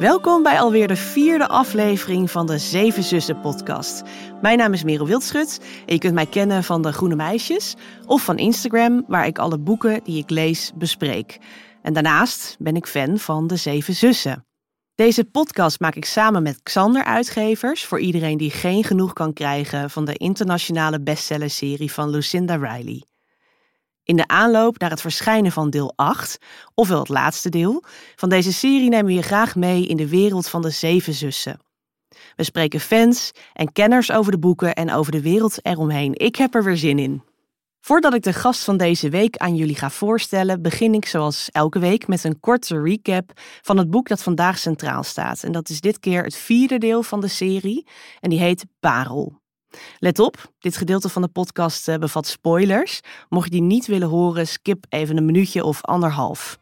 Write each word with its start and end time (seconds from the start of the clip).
Welkom 0.00 0.42
bij 0.42 0.60
alweer 0.60 0.88
de 0.88 0.96
vierde 0.96 1.48
aflevering 1.48 2.30
van 2.30 2.46
de 2.46 2.58
Zeven 2.58 3.02
Zussen 3.02 3.40
podcast. 3.40 4.02
Mijn 4.42 4.58
naam 4.58 4.72
is 4.72 4.84
Merel 4.84 5.06
Wildschut 5.06 5.60
en 5.86 5.94
je 5.94 5.98
kunt 5.98 6.14
mij 6.14 6.26
kennen 6.26 6.64
van 6.64 6.82
de 6.82 6.92
Groene 6.92 7.14
Meisjes 7.14 7.76
of 8.06 8.24
van 8.24 8.38
Instagram, 8.38 9.04
waar 9.08 9.26
ik 9.26 9.38
alle 9.38 9.58
boeken 9.58 10.04
die 10.04 10.18
ik 10.18 10.30
lees 10.30 10.72
bespreek. 10.74 11.38
En 11.82 11.92
daarnaast 11.92 12.56
ben 12.58 12.76
ik 12.76 12.86
fan 12.86 13.18
van 13.18 13.46
de 13.46 13.56
Zeven 13.56 13.94
Zussen. 13.94 14.46
Deze 14.94 15.24
podcast 15.24 15.80
maak 15.80 15.94
ik 15.94 16.04
samen 16.04 16.42
met 16.42 16.62
Xander 16.62 17.04
Uitgevers 17.04 17.84
voor 17.84 18.00
iedereen 18.00 18.38
die 18.38 18.50
geen 18.50 18.84
genoeg 18.84 19.12
kan 19.12 19.32
krijgen 19.32 19.90
van 19.90 20.04
de 20.04 20.14
internationale 20.14 21.00
bestsellerserie 21.02 21.92
van 21.92 22.10
Lucinda 22.10 22.54
Riley. 22.54 23.04
In 24.10 24.16
de 24.16 24.26
aanloop 24.26 24.78
naar 24.78 24.90
het 24.90 25.00
verschijnen 25.00 25.52
van 25.52 25.70
deel 25.70 25.92
8, 25.96 26.38
ofwel 26.74 26.98
het 26.98 27.08
laatste 27.08 27.48
deel, 27.48 27.84
van 28.16 28.28
deze 28.28 28.52
serie 28.52 28.88
nemen 28.88 29.06
we 29.06 29.12
je 29.12 29.22
graag 29.22 29.56
mee 29.56 29.86
in 29.86 29.96
de 29.96 30.08
wereld 30.08 30.48
van 30.48 30.62
de 30.62 30.70
zeven 30.70 31.12
zussen. 31.14 31.60
We 32.36 32.44
spreken 32.44 32.80
fans 32.80 33.30
en 33.52 33.72
kenners 33.72 34.12
over 34.12 34.32
de 34.32 34.38
boeken 34.38 34.74
en 34.74 34.92
over 34.92 35.12
de 35.12 35.20
wereld 35.20 35.58
eromheen. 35.66 36.14
Ik 36.14 36.36
heb 36.36 36.54
er 36.54 36.64
weer 36.64 36.76
zin 36.76 36.98
in. 36.98 37.22
Voordat 37.80 38.14
ik 38.14 38.22
de 38.22 38.32
gast 38.32 38.64
van 38.64 38.76
deze 38.76 39.08
week 39.08 39.36
aan 39.36 39.56
jullie 39.56 39.76
ga 39.76 39.90
voorstellen, 39.90 40.62
begin 40.62 40.94
ik 40.94 41.06
zoals 41.06 41.48
elke 41.52 41.78
week 41.78 42.08
met 42.08 42.24
een 42.24 42.40
korte 42.40 42.82
recap 42.82 43.32
van 43.60 43.76
het 43.76 43.90
boek 43.90 44.08
dat 44.08 44.22
vandaag 44.22 44.58
centraal 44.58 45.02
staat. 45.02 45.42
En 45.42 45.52
dat 45.52 45.68
is 45.68 45.80
dit 45.80 46.00
keer 46.00 46.22
het 46.22 46.36
vierde 46.36 46.78
deel 46.78 47.02
van 47.02 47.20
de 47.20 47.28
serie 47.28 47.86
en 48.20 48.30
die 48.30 48.38
heet 48.38 48.64
Parel. 48.80 49.39
Let 49.98 50.18
op, 50.18 50.52
dit 50.58 50.76
gedeelte 50.76 51.08
van 51.08 51.22
de 51.22 51.28
podcast 51.28 51.88
eh, 51.88 51.96
bevat 51.96 52.26
spoilers. 52.26 53.00
Mocht 53.28 53.44
je 53.44 53.50
die 53.50 53.62
niet 53.62 53.86
willen 53.86 54.08
horen, 54.08 54.46
skip 54.46 54.84
even 54.88 55.16
een 55.16 55.24
minuutje 55.24 55.64
of 55.64 55.82
anderhalf. 55.82 56.58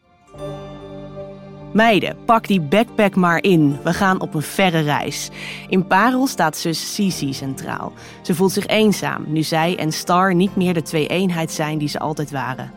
Meiden, 1.73 2.17
pak 2.25 2.47
die 2.47 2.61
backpack 2.61 3.15
maar 3.15 3.43
in. 3.43 3.79
We 3.85 3.93
gaan 3.93 4.21
op 4.21 4.35
een 4.35 4.43
verre 4.43 4.81
reis. 4.81 5.29
In 5.69 5.87
Parel 5.87 6.27
staat 6.27 6.57
zus 6.57 6.95
Cici 6.95 7.33
centraal. 7.33 7.93
Ze 8.23 8.35
voelt 8.35 8.53
zich 8.53 8.67
eenzaam, 8.67 9.25
nu 9.27 9.43
zij 9.43 9.77
en 9.79 9.93
Star 9.93 10.35
niet 10.35 10.57
meer 10.57 10.75
de 10.75 10.83
twee-eenheid 10.83 11.53
zijn 11.53 11.79
die 11.79 11.89
ze 11.89 11.99
altijd 11.99 12.31
waren. 12.31 12.73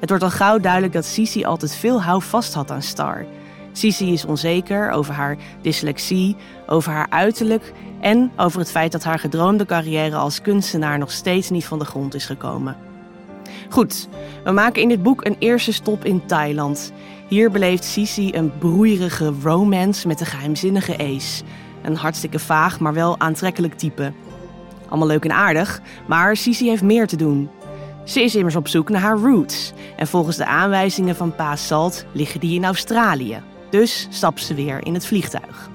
Het 0.00 0.08
wordt 0.08 0.24
al 0.24 0.30
gauw 0.30 0.58
duidelijk 0.58 0.92
dat 0.92 1.04
Cici 1.04 1.44
altijd 1.44 1.74
veel 1.74 2.02
houvast 2.02 2.54
had 2.54 2.70
aan 2.70 2.82
Star. 2.82 3.26
Cici 3.72 4.12
is 4.12 4.24
onzeker 4.24 4.90
over 4.90 5.14
haar 5.14 5.36
dyslexie, 5.62 6.36
over 6.66 6.92
haar 6.92 7.06
uiterlijk 7.10 7.72
en 8.04 8.32
over 8.36 8.58
het 8.58 8.70
feit 8.70 8.92
dat 8.92 9.04
haar 9.04 9.18
gedroomde 9.18 9.66
carrière 9.66 10.16
als 10.16 10.42
kunstenaar 10.42 10.98
nog 10.98 11.10
steeds 11.10 11.50
niet 11.50 11.64
van 11.64 11.78
de 11.78 11.84
grond 11.84 12.14
is 12.14 12.26
gekomen. 12.26 12.76
Goed, 13.68 14.08
we 14.44 14.50
maken 14.50 14.82
in 14.82 14.88
dit 14.88 15.02
boek 15.02 15.24
een 15.24 15.36
eerste 15.38 15.72
stop 15.72 16.04
in 16.04 16.26
Thailand. 16.26 16.92
Hier 17.28 17.50
beleeft 17.50 17.84
Cici 17.84 18.34
een 18.34 18.58
broeierige 18.58 19.32
romance 19.42 20.06
met 20.06 20.18
de 20.18 20.24
geheimzinnige 20.24 20.98
Ace. 20.98 21.44
Een 21.82 21.96
hartstikke 21.96 22.38
vaag, 22.38 22.80
maar 22.80 22.94
wel 22.94 23.20
aantrekkelijk 23.20 23.74
type. 23.74 24.12
Allemaal 24.88 25.08
leuk 25.08 25.24
en 25.24 25.32
aardig, 25.32 25.80
maar 26.06 26.36
Cici 26.36 26.68
heeft 26.68 26.82
meer 26.82 27.06
te 27.06 27.16
doen. 27.16 27.50
Ze 28.04 28.22
is 28.22 28.34
immers 28.34 28.56
op 28.56 28.68
zoek 28.68 28.88
naar 28.88 29.00
haar 29.00 29.18
roots. 29.18 29.72
En 29.96 30.06
volgens 30.06 30.36
de 30.36 30.46
aanwijzingen 30.46 31.16
van 31.16 31.34
Pa 31.34 31.56
Salt 31.56 32.04
liggen 32.12 32.40
die 32.40 32.54
in 32.54 32.64
Australië. 32.64 33.42
Dus 33.70 34.06
stapt 34.10 34.42
ze 34.42 34.54
weer 34.54 34.86
in 34.86 34.94
het 34.94 35.06
vliegtuig. 35.06 35.72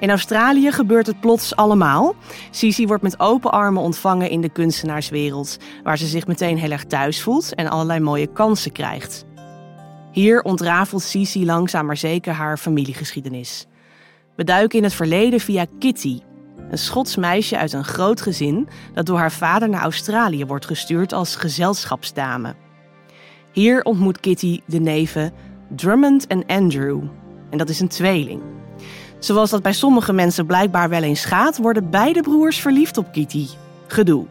In 0.00 0.10
Australië 0.10 0.72
gebeurt 0.72 1.06
het 1.06 1.20
plots 1.20 1.56
allemaal. 1.56 2.14
Cici 2.50 2.86
wordt 2.86 3.02
met 3.02 3.20
open 3.20 3.50
armen 3.50 3.82
ontvangen 3.82 4.30
in 4.30 4.40
de 4.40 4.48
kunstenaarswereld, 4.48 5.56
waar 5.82 5.98
ze 5.98 6.06
zich 6.06 6.26
meteen 6.26 6.58
heel 6.58 6.70
erg 6.70 6.84
thuis 6.84 7.22
voelt 7.22 7.54
en 7.54 7.68
allerlei 7.68 8.00
mooie 8.00 8.26
kansen 8.26 8.72
krijgt. 8.72 9.24
Hier 10.12 10.42
ontrafelt 10.42 11.02
Cici 11.02 11.44
langzaam 11.44 11.86
maar 11.86 11.96
zeker 11.96 12.32
haar 12.32 12.56
familiegeschiedenis. 12.56 13.66
We 14.36 14.44
duiken 14.44 14.78
in 14.78 14.84
het 14.84 14.94
verleden 14.94 15.40
via 15.40 15.66
Kitty, 15.78 16.20
een 16.70 16.78
Schots 16.78 17.16
meisje 17.16 17.58
uit 17.58 17.72
een 17.72 17.84
groot 17.84 18.20
gezin 18.20 18.68
dat 18.94 19.06
door 19.06 19.18
haar 19.18 19.32
vader 19.32 19.68
naar 19.68 19.82
Australië 19.82 20.46
wordt 20.46 20.66
gestuurd 20.66 21.12
als 21.12 21.36
gezelschapsdame. 21.36 22.54
Hier 23.52 23.82
ontmoet 23.82 24.20
Kitty 24.20 24.60
de 24.66 24.80
neven 24.80 25.32
Drummond 25.76 26.26
en 26.26 26.46
Andrew, 26.46 27.02
en 27.50 27.58
dat 27.58 27.68
is 27.68 27.80
een 27.80 27.88
tweeling. 27.88 28.59
Zoals 29.20 29.50
dat 29.50 29.62
bij 29.62 29.72
sommige 29.72 30.12
mensen 30.12 30.46
blijkbaar 30.46 30.88
wel 30.88 31.02
eens 31.02 31.24
gaat, 31.24 31.58
worden 31.58 31.90
beide 31.90 32.20
broers 32.20 32.60
verliefd 32.60 32.96
op 32.96 33.12
Kitty. 33.12 33.46
Gedoe. 33.86 34.26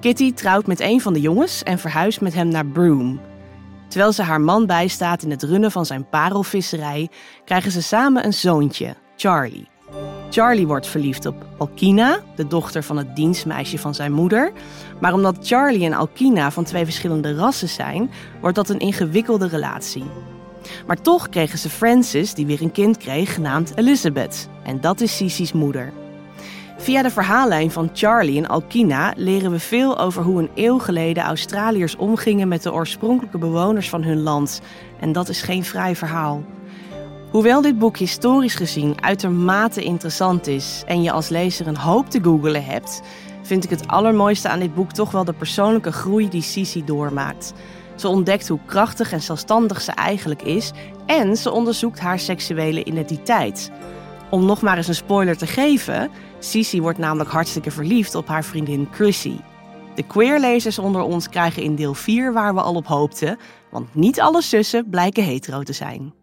Kitty 0.00 0.32
trouwt 0.32 0.66
met 0.66 0.80
een 0.80 1.00
van 1.00 1.12
de 1.12 1.20
jongens 1.20 1.62
en 1.62 1.78
verhuist 1.78 2.20
met 2.20 2.34
hem 2.34 2.48
naar 2.48 2.66
Broome. 2.66 3.16
Terwijl 3.88 4.12
ze 4.12 4.22
haar 4.22 4.40
man 4.40 4.66
bijstaat 4.66 5.22
in 5.22 5.30
het 5.30 5.42
runnen 5.42 5.70
van 5.70 5.86
zijn 5.86 6.08
parelvisserij, 6.08 7.08
krijgen 7.44 7.70
ze 7.70 7.82
samen 7.82 8.24
een 8.24 8.34
zoontje, 8.34 8.94
Charlie. 9.16 9.68
Charlie 10.30 10.66
wordt 10.66 10.86
verliefd 10.86 11.26
op 11.26 11.46
Alkina, 11.58 12.20
de 12.36 12.46
dochter 12.46 12.82
van 12.82 12.96
het 12.96 13.16
dienstmeisje 13.16 13.78
van 13.78 13.94
zijn 13.94 14.12
moeder. 14.12 14.52
Maar 15.00 15.12
omdat 15.12 15.36
Charlie 15.40 15.84
en 15.84 15.92
Alkina 15.92 16.50
van 16.50 16.64
twee 16.64 16.84
verschillende 16.84 17.34
rassen 17.34 17.68
zijn, 17.68 18.10
wordt 18.40 18.56
dat 18.56 18.68
een 18.68 18.78
ingewikkelde 18.78 19.48
relatie. 19.48 20.04
Maar 20.86 21.00
toch 21.00 21.28
kregen 21.28 21.58
ze 21.58 21.70
Frances, 21.70 22.34
die 22.34 22.46
weer 22.46 22.62
een 22.62 22.72
kind 22.72 22.96
kreeg, 22.96 23.34
genaamd 23.34 23.72
Elizabeth. 23.74 24.48
En 24.62 24.80
dat 24.80 25.00
is 25.00 25.16
Sisi's 25.16 25.52
moeder. 25.52 25.92
Via 26.78 27.02
de 27.02 27.10
verhaallijn 27.10 27.70
van 27.70 27.90
Charlie 27.92 28.38
en 28.38 28.48
Alkina 28.48 29.12
leren 29.16 29.50
we 29.50 29.58
veel 29.58 29.98
over 29.98 30.22
hoe 30.22 30.40
een 30.40 30.50
eeuw 30.54 30.78
geleden 30.78 31.22
Australiërs 31.22 31.96
omgingen 31.96 32.48
met 32.48 32.62
de 32.62 32.72
oorspronkelijke 32.72 33.38
bewoners 33.38 33.88
van 33.88 34.02
hun 34.02 34.20
land. 34.20 34.60
En 35.00 35.12
dat 35.12 35.28
is 35.28 35.42
geen 35.42 35.64
vrij 35.64 35.96
verhaal. 35.96 36.42
Hoewel 37.30 37.62
dit 37.62 37.78
boek 37.78 37.96
historisch 37.96 38.54
gezien 38.54 39.02
uitermate 39.02 39.82
interessant 39.82 40.46
is 40.46 40.82
en 40.86 41.02
je 41.02 41.12
als 41.12 41.28
lezer 41.28 41.66
een 41.66 41.76
hoop 41.76 42.10
te 42.10 42.22
googelen 42.22 42.64
hebt, 42.64 43.02
vind 43.42 43.64
ik 43.64 43.70
het 43.70 43.88
allermooiste 43.88 44.48
aan 44.48 44.60
dit 44.60 44.74
boek 44.74 44.92
toch 44.92 45.10
wel 45.10 45.24
de 45.24 45.32
persoonlijke 45.32 45.92
groei 45.92 46.28
die 46.28 46.42
Sisi 46.42 46.84
doormaakt. 46.84 47.52
Ze 47.98 48.08
ontdekt 48.08 48.48
hoe 48.48 48.58
krachtig 48.66 49.12
en 49.12 49.22
zelfstandig 49.22 49.80
ze 49.80 49.92
eigenlijk 49.92 50.42
is 50.42 50.72
en 51.06 51.36
ze 51.36 51.50
onderzoekt 51.50 52.00
haar 52.00 52.18
seksuele 52.18 52.84
identiteit. 52.84 53.70
Om 54.30 54.44
nog 54.44 54.62
maar 54.62 54.76
eens 54.76 54.88
een 54.88 54.94
spoiler 54.94 55.36
te 55.36 55.46
geven, 55.46 56.10
Sisi 56.38 56.80
wordt 56.80 56.98
namelijk 56.98 57.30
hartstikke 57.30 57.70
verliefd 57.70 58.14
op 58.14 58.28
haar 58.28 58.44
vriendin 58.44 58.88
Chrissy. 58.92 59.36
De 59.94 60.02
queerlezers 60.02 60.78
onder 60.78 61.02
ons 61.02 61.28
krijgen 61.28 61.62
in 61.62 61.74
deel 61.74 61.94
4 61.94 62.32
waar 62.32 62.54
we 62.54 62.60
al 62.60 62.74
op 62.74 62.86
hoopten, 62.86 63.38
want 63.70 63.94
niet 63.94 64.20
alle 64.20 64.42
zussen 64.42 64.88
blijken 64.90 65.24
hetero 65.24 65.62
te 65.62 65.72
zijn. 65.72 66.17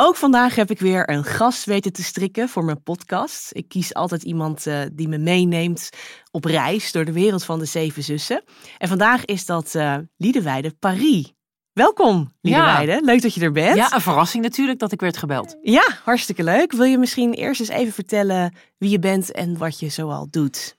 Ook 0.00 0.16
vandaag 0.16 0.54
heb 0.54 0.70
ik 0.70 0.78
weer 0.78 1.10
een 1.10 1.24
gast 1.24 1.64
weten 1.64 1.92
te 1.92 2.02
strikken 2.02 2.48
voor 2.48 2.64
mijn 2.64 2.82
podcast. 2.82 3.50
Ik 3.52 3.68
kies 3.68 3.94
altijd 3.94 4.22
iemand 4.22 4.66
uh, 4.66 4.80
die 4.92 5.08
me 5.08 5.18
meeneemt 5.18 5.90
op 6.30 6.44
reis 6.44 6.92
door 6.92 7.04
de 7.04 7.12
wereld 7.12 7.44
van 7.44 7.58
de 7.58 7.64
zeven 7.64 8.02
zussen. 8.02 8.42
En 8.78 8.88
vandaag 8.88 9.24
is 9.24 9.46
dat 9.46 9.74
uh, 9.74 9.96
Liedewijde 10.16 10.74
Paris. 10.78 11.32
Welkom, 11.72 12.32
Liedewijde. 12.40 12.92
Ja. 12.92 13.00
Leuk 13.00 13.22
dat 13.22 13.34
je 13.34 13.40
er 13.40 13.52
bent. 13.52 13.76
Ja, 13.76 13.94
een 13.94 14.00
verrassing 14.00 14.42
natuurlijk 14.42 14.78
dat 14.78 14.92
ik 14.92 15.00
werd 15.00 15.16
gebeld. 15.16 15.56
Ja, 15.62 15.86
hartstikke 16.04 16.44
leuk. 16.44 16.72
Wil 16.72 16.84
je 16.84 16.98
misschien 16.98 17.32
eerst 17.32 17.60
eens 17.60 17.68
even 17.68 17.92
vertellen 17.92 18.54
wie 18.76 18.90
je 18.90 18.98
bent 18.98 19.32
en 19.32 19.58
wat 19.58 19.80
je 19.80 19.88
zoal 19.88 20.26
doet? 20.30 20.76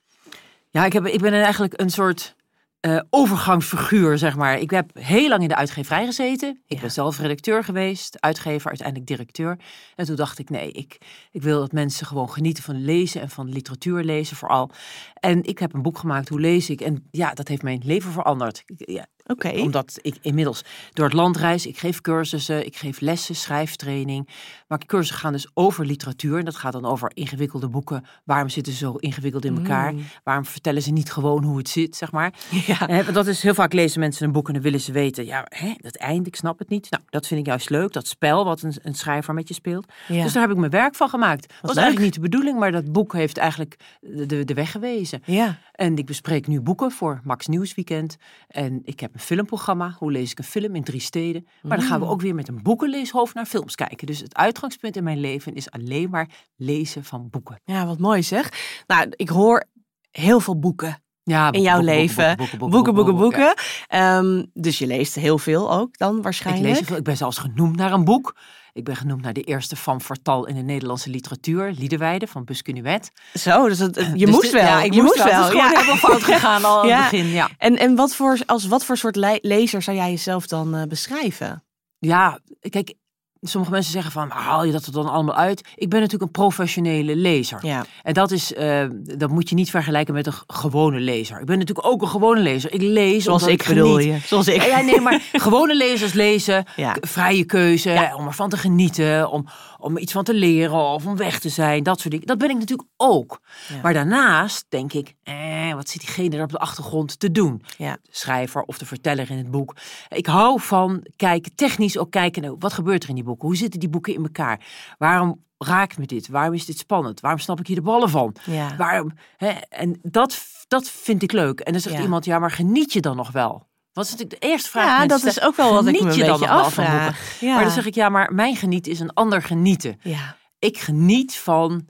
Ja, 0.70 0.86
ik, 0.86 0.94
heb, 0.94 1.06
ik 1.06 1.22
ben 1.22 1.34
eigenlijk 1.34 1.82
een 1.82 1.90
soort 1.90 2.36
uh, 2.82 3.00
overgangsfiguur, 3.10 4.18
zeg 4.18 4.36
maar. 4.36 4.60
Ik 4.60 4.70
heb 4.70 4.90
heel 4.94 5.30
lang 5.30 5.42
in 5.42 5.48
de 5.48 5.56
uitgeverij 5.56 6.06
gezeten. 6.06 6.62
Ik 6.68 6.80
ben 6.80 6.92
zelf 6.92 7.20
redacteur 7.20 7.64
geweest, 7.64 8.22
uitgever, 8.22 8.68
uiteindelijk 8.68 9.08
directeur. 9.08 9.60
En 9.96 10.06
toen 10.06 10.16
dacht 10.16 10.40
ik, 10.40 10.50
nee, 10.50 10.72
ik, 10.72 10.98
ik 11.32 11.42
wil 11.42 11.60
dat 11.60 11.72
mensen 11.72 12.06
gewoon 12.06 12.30
genieten 12.30 12.64
van 12.64 12.84
lezen 12.84 13.22
en 13.22 13.30
van 13.30 13.50
literatuur 13.50 14.04
lezen 14.04 14.38
vooral. 14.38 14.72
En 15.14 15.44
ik 15.44 15.60
heb 15.60 15.74
een 15.74 15.82
boek 15.82 15.98
gemaakt, 15.98 16.30
Hoe 16.30 16.40
lees 16.40 16.70
ik? 16.70 16.82
En 16.82 17.08
ja, 17.12 17.34
dat 17.34 17.48
heeft 17.48 17.62
mijn 17.62 17.82
leven 17.84 18.12
veranderd. 18.12 18.64
Ja, 18.76 19.06
Oké. 19.32 19.50
Omdat 19.50 20.00
ik 20.02 20.18
inmiddels 20.22 20.62
door 20.94 21.06
het 21.06 21.14
land 21.14 21.38
reis, 21.38 21.66
ik 21.66 21.78
geef 21.78 22.02
cursussen, 22.02 22.66
ik 22.66 22.76
geef 22.76 23.00
lessen, 23.00 23.36
schrijftraining. 23.36 24.30
Maar 24.68 24.86
cursussen 24.86 25.18
gaan 25.18 25.32
dus 25.32 25.48
over 25.54 25.86
literatuur. 25.86 26.38
En 26.38 26.46
dat 26.46 26.56
gaat 26.56 26.72
dan 26.72 26.86
over 26.86 27.12
ingewikkelde 27.14 27.68
boeken. 27.68 28.06
Waarom 28.24 28.50
zitten 28.50 28.74
ze 28.74 28.80
zo 28.80 28.94
ingewikkeld 28.94 29.46
in 29.46 29.58
elkaar? 29.58 29.94
Mm. 29.94 30.04
Waarom 30.24 30.46
vertellen 30.46 30.82
ze 30.82 30.92
niet 30.92 31.12
gewoon 31.12 31.44
hoe 31.44 31.58
het 31.58 31.70
zit, 31.70 31.96
zeg 31.96 32.12
maar? 32.12 32.34
Ja. 32.70 32.88
En 32.88 33.14
dat 33.14 33.28
is 33.28 33.44
heel 33.44 33.54
vaak 33.54 33.74
lezen 33.74 34.00
mensen 34.00 34.26
een 34.26 34.32
boek 34.32 34.48
en 34.48 34.54
dan 34.54 34.62
willen 34.62 34.80
ze 34.80 34.92
weten, 34.92 35.26
ja, 35.26 35.46
hè, 35.50 35.74
dat 35.78 35.96
eind, 35.96 36.28
ik 36.28 36.36
snap 36.36 36.60
het 36.60 36.70
niet. 36.70 36.90
Nou, 36.90 37.04
dat 37.10 37.28
vind 37.28 37.40
ik 37.40 37.46
juist 37.46 37.70
leuk, 37.70 37.94
dat 37.94 38.08
spel 38.08 38.46
wat 38.46 38.62
een, 38.62 38.74
een 38.82 38.96
schrijver 38.96 39.34
met 39.34 39.48
je 39.48 39.54
speelt. 39.54 39.86
Ja. 40.08 40.24
Dus 40.24 40.34
daar 40.34 40.42
heb 40.42 40.52
ik 40.52 40.58
mijn 40.58 40.72
werk 40.72 40.96
van 40.96 41.10
gemaakt. 41.10 41.48
Dat 41.48 41.58
was 41.62 41.76
eigenlijk 41.76 42.06
niet 42.06 42.14
de 42.14 42.30
bedoeling, 42.30 42.60
maar 42.60 42.72
dat 42.72 42.92
boek 42.92 43.14
heeft 43.14 43.38
eigenlijk 43.38 43.76
de, 44.00 44.46
de 44.46 44.54
weg 44.54 44.72
gewezen. 44.72 45.22
Ja. 45.26 45.58
En 45.72 45.98
ik 45.98 46.06
bespreek 46.06 46.48
nu 46.48 46.62
boeken 46.62 46.92
voor 46.92 47.22
Max 47.24 47.48
Nieuwsweekend. 47.48 48.18
En 48.48 48.82
ik 48.84 49.00
heb 49.00 49.12
een 49.20 49.26
filmprogramma. 49.26 49.96
Hoe 49.98 50.12
lees 50.12 50.32
ik 50.32 50.38
een 50.38 50.44
film 50.44 50.76
in 50.76 50.84
drie 50.84 51.02
steden? 51.02 51.48
Maar 51.62 51.78
dan 51.78 51.88
gaan 51.88 52.00
we 52.00 52.06
mm. 52.06 52.12
ook 52.12 52.22
weer 52.22 52.36
met 52.36 52.48
een 52.48 52.62
boekenleeshoofd 52.62 53.34
naar 53.34 53.46
films 53.46 53.76
kijken. 53.76 54.08
Dus 54.08 54.20
het 54.20 54.36
uitgangspunt 54.36 54.96
in 54.96 55.04
mijn 55.04 55.20
leven 55.20 55.54
is 55.54 55.72
alleen 55.72 56.10
maar 56.10 56.30
lezen 56.56 57.04
van 57.04 57.30
boeken. 57.30 57.62
Ja, 57.64 57.86
wat 57.86 58.00
mooi 58.00 58.24
zeg. 58.24 58.52
Nou, 58.88 59.08
ik 59.10 59.30
hoor 59.30 59.64
heel 60.12 60.40
veel 60.40 60.60
boeken. 60.60 61.04
Ja, 61.24 61.52
in 61.52 61.62
jouw 61.62 61.82
leven. 61.82 62.36
Boeken, 62.58 62.94
boeken, 62.94 63.16
boeken. 63.16 63.54
Ehm, 63.88 64.46
dus 64.54 64.78
je 64.78 64.88
leest 64.88 65.16
heel 65.16 65.38
veel 65.38 65.72
ook 65.72 65.98
dan 65.98 66.22
waarschijnlijk. 66.22 66.68
Ik 66.68 66.76
lees 66.76 66.88
veel. 66.88 66.98
Ik 66.98 67.04
ben 67.04 67.18
zelfs 67.18 67.38
genoemd 67.38 67.76
naar 67.76 67.92
een 67.92 68.04
boek. 68.04 68.36
Ik 68.74 68.84
ben 68.84 68.96
genoemd 68.96 69.22
naar 69.22 69.34
de 69.34 69.42
eerste 69.42 69.76
van 69.76 70.02
Fortal 70.02 70.46
in 70.48 70.56
de 70.56 70.62
Nederlandse 70.62 71.10
literatuur, 71.10 71.72
Liedewijde 71.78 72.28
van 72.28 72.44
Buscunuet. 72.46 73.12
Zo, 73.34 73.68
dus 73.68 73.80
het, 73.80 73.96
je 73.96 74.26
Dus 74.26 74.36
moest 74.36 74.52
de- 74.52 74.58
wel. 74.58 74.62
Ja, 74.68 74.82
ik 74.82 74.94
je 74.94 75.02
moest 75.02 75.24
wel. 75.24 75.26
Het 75.26 75.44
is 75.44 75.50
gewoon 75.50 75.72
ja. 75.72 75.80
helemaal 75.80 75.96
fout 75.96 76.24
gegaan 76.34 76.64
al 76.66 76.82
aan 76.82 76.88
Ja. 76.88 77.02
het 77.02 77.12
begin. 77.12 77.28
Ja, 77.28 77.50
En, 77.58 77.78
en 77.78 77.96
wat 77.96 78.16
voor, 78.16 78.38
als 78.46 78.68
wat 78.68 78.86
voor 78.86 78.98
soort 78.98 79.16
le- 79.16 79.40
lezer 79.42 79.82
zou 79.82 79.98
jij 79.98 80.10
jezelf 80.10 80.48
dan 80.48 80.76
eh, 80.76 80.84
beschrijven? 80.88 81.64
ja 82.00 82.40
kijk, 82.70 82.94
sommige 83.42 83.72
mensen 83.74 83.92
zeggen 83.92 84.12
van, 84.12 84.28
"Maar 84.28 84.38
haal 84.38 84.64
je 84.64 84.72
dat 84.72 84.86
er 84.86 84.92
dan 84.92 85.10
allemaal 85.12 85.36
uit? 85.36 85.60
Ik 85.76 85.90
ben 85.90 86.00
natuurlijk 86.00 86.26
een 86.26 86.44
professionele 86.44 87.16
lezer. 87.16 87.66
Ja. 87.66 87.86
En 88.04 88.14
dat 88.14 88.32
is, 88.32 88.54
eh, 88.54 88.86
dat 88.92 89.30
moet 89.30 89.50
je 89.50 89.56
niet 89.56 89.70
vergelijken 89.70 90.14
met 90.14 90.28
een 90.28 90.34
gewone 90.48 91.00
lezer. 91.00 91.40
Ik 91.40 91.46
ben 91.46 91.58
natuurlijk 91.58 91.88
ook 91.88 92.02
een 92.02 92.08
gewone 92.08 92.42
lezer. 92.42 92.74
Ik 92.74 92.82
lees 92.82 93.24
Zoals 93.24 93.48
ik 93.48 93.66
bedoel 93.68 93.96
geniet. 93.96 94.22
je. 94.22 94.28
Zoals 94.28 94.48
ik. 94.48 94.62
Ja, 94.64 94.82
nee, 94.82 95.02
maar 95.02 95.22
gewone 95.32 95.76
lezers 95.76 96.14
lezen, 96.14 96.66
Ja. 96.76 96.96
vrije 97.02 97.44
keuze, 97.46 97.90
Ja. 97.90 98.16
om 98.16 98.28
ervan 98.28 98.50
te 98.50 98.58
genieten, 98.58 99.30
om, 99.30 99.46
om 99.80 99.98
iets 99.98 100.12
van 100.12 100.24
te 100.24 100.34
leren 100.34 100.78
of 100.94 101.06
om 101.06 101.16
weg 101.18 101.40
te 101.40 101.50
zijn, 101.50 101.84
dat 101.84 102.00
soort 102.00 102.12
dingen. 102.12 102.28
Dat 102.28 102.38
ben 102.38 102.50
ik 102.50 102.58
natuurlijk 102.58 102.90
ook. 102.98 103.40
Ja. 103.68 103.82
Maar 103.82 103.94
daarnaast 103.94 104.66
denk 104.70 104.94
ik, 104.94 105.16
eh, 105.24 105.74
wat 105.74 105.90
zit 105.90 106.00
diegene 106.02 106.38
er 106.38 106.44
op 106.44 106.52
de 106.52 106.58
achtergrond 106.60 107.20
te 107.20 107.32
doen? 107.32 107.62
Ja. 107.78 107.94
De 108.02 108.10
schrijver 108.12 108.62
of 108.62 108.78
de 108.78 108.86
verteller 108.86 109.32
in 109.32 109.38
het 109.38 109.52
boek. 109.52 109.76
Ik 110.10 110.26
hou 110.26 110.62
van 110.62 111.06
kijken, 111.16 111.56
technisch 111.56 111.98
ook 111.98 112.12
kijken, 112.12 112.42
nou, 112.42 112.56
wat 112.60 112.74
gebeurt 112.74 113.04
er 113.04 113.10
in 113.10 113.16
die 113.16 113.24
boeken? 113.24 113.48
Hoe 113.48 113.58
zitten 113.58 113.80
die 113.80 113.90
boeken 113.90 114.14
in 114.14 114.24
elkaar? 114.24 114.66
Waarom 114.98 115.44
raakt 115.58 115.98
me 115.98 116.06
dit? 116.06 116.28
Waarom 116.28 116.54
is 116.54 116.66
dit 116.66 116.78
spannend? 116.78 117.20
Waarom 117.20 117.40
snap 117.40 117.60
ik 117.60 117.68
hier 117.68 117.76
de 117.76 117.82
ballen 117.82 118.10
van? 118.10 118.36
Ja. 118.46 118.76
Waarom? 118.78 119.12
Hè? 119.38 119.50
En 119.70 120.00
dat, 120.02 120.42
dat 120.68 120.90
vind 120.90 121.24
ik 121.24 121.32
leuk. 121.32 121.60
En 121.60 121.72
dan 121.72 121.82
zegt 121.82 121.96
Ja. 121.96 122.02
iemand, 122.02 122.26
ja, 122.26 122.40
maar 122.40 122.52
geniet 122.52 122.94
je 122.94 123.00
dan 123.02 123.16
nog 123.16 123.32
wel? 123.32 123.68
Wat 123.94 124.06
is 124.06 124.12
natuurlijk 124.12 124.42
de 124.42 124.48
eerste 124.48 124.70
vraag. 124.70 124.86
Ja, 125.02 125.06
dat 125.08 125.24
is 125.24 125.42
ook 125.42 125.56
wel 125.56 125.74
wat 125.74 125.86
ik 125.86 125.96
Geniet 125.98 126.04
me 126.04 126.10
een 126.10 126.18
je 126.18 126.26
dan 126.26 126.48
afvraag. 126.50 127.40
Ja. 127.40 127.54
Maar 127.54 127.64
dan 127.64 127.74
zeg 127.74 127.86
ik, 127.86 127.96
ja, 127.96 128.10
maar 128.10 128.34
mijn 128.34 128.56
genieten 128.56 128.92
is 128.92 129.00
een 129.00 129.14
ander 129.14 129.42
genieten. 129.42 130.00
ja. 130.04 130.38
Ik 130.60 130.78
geniet 130.78 131.36
van, 131.38 131.86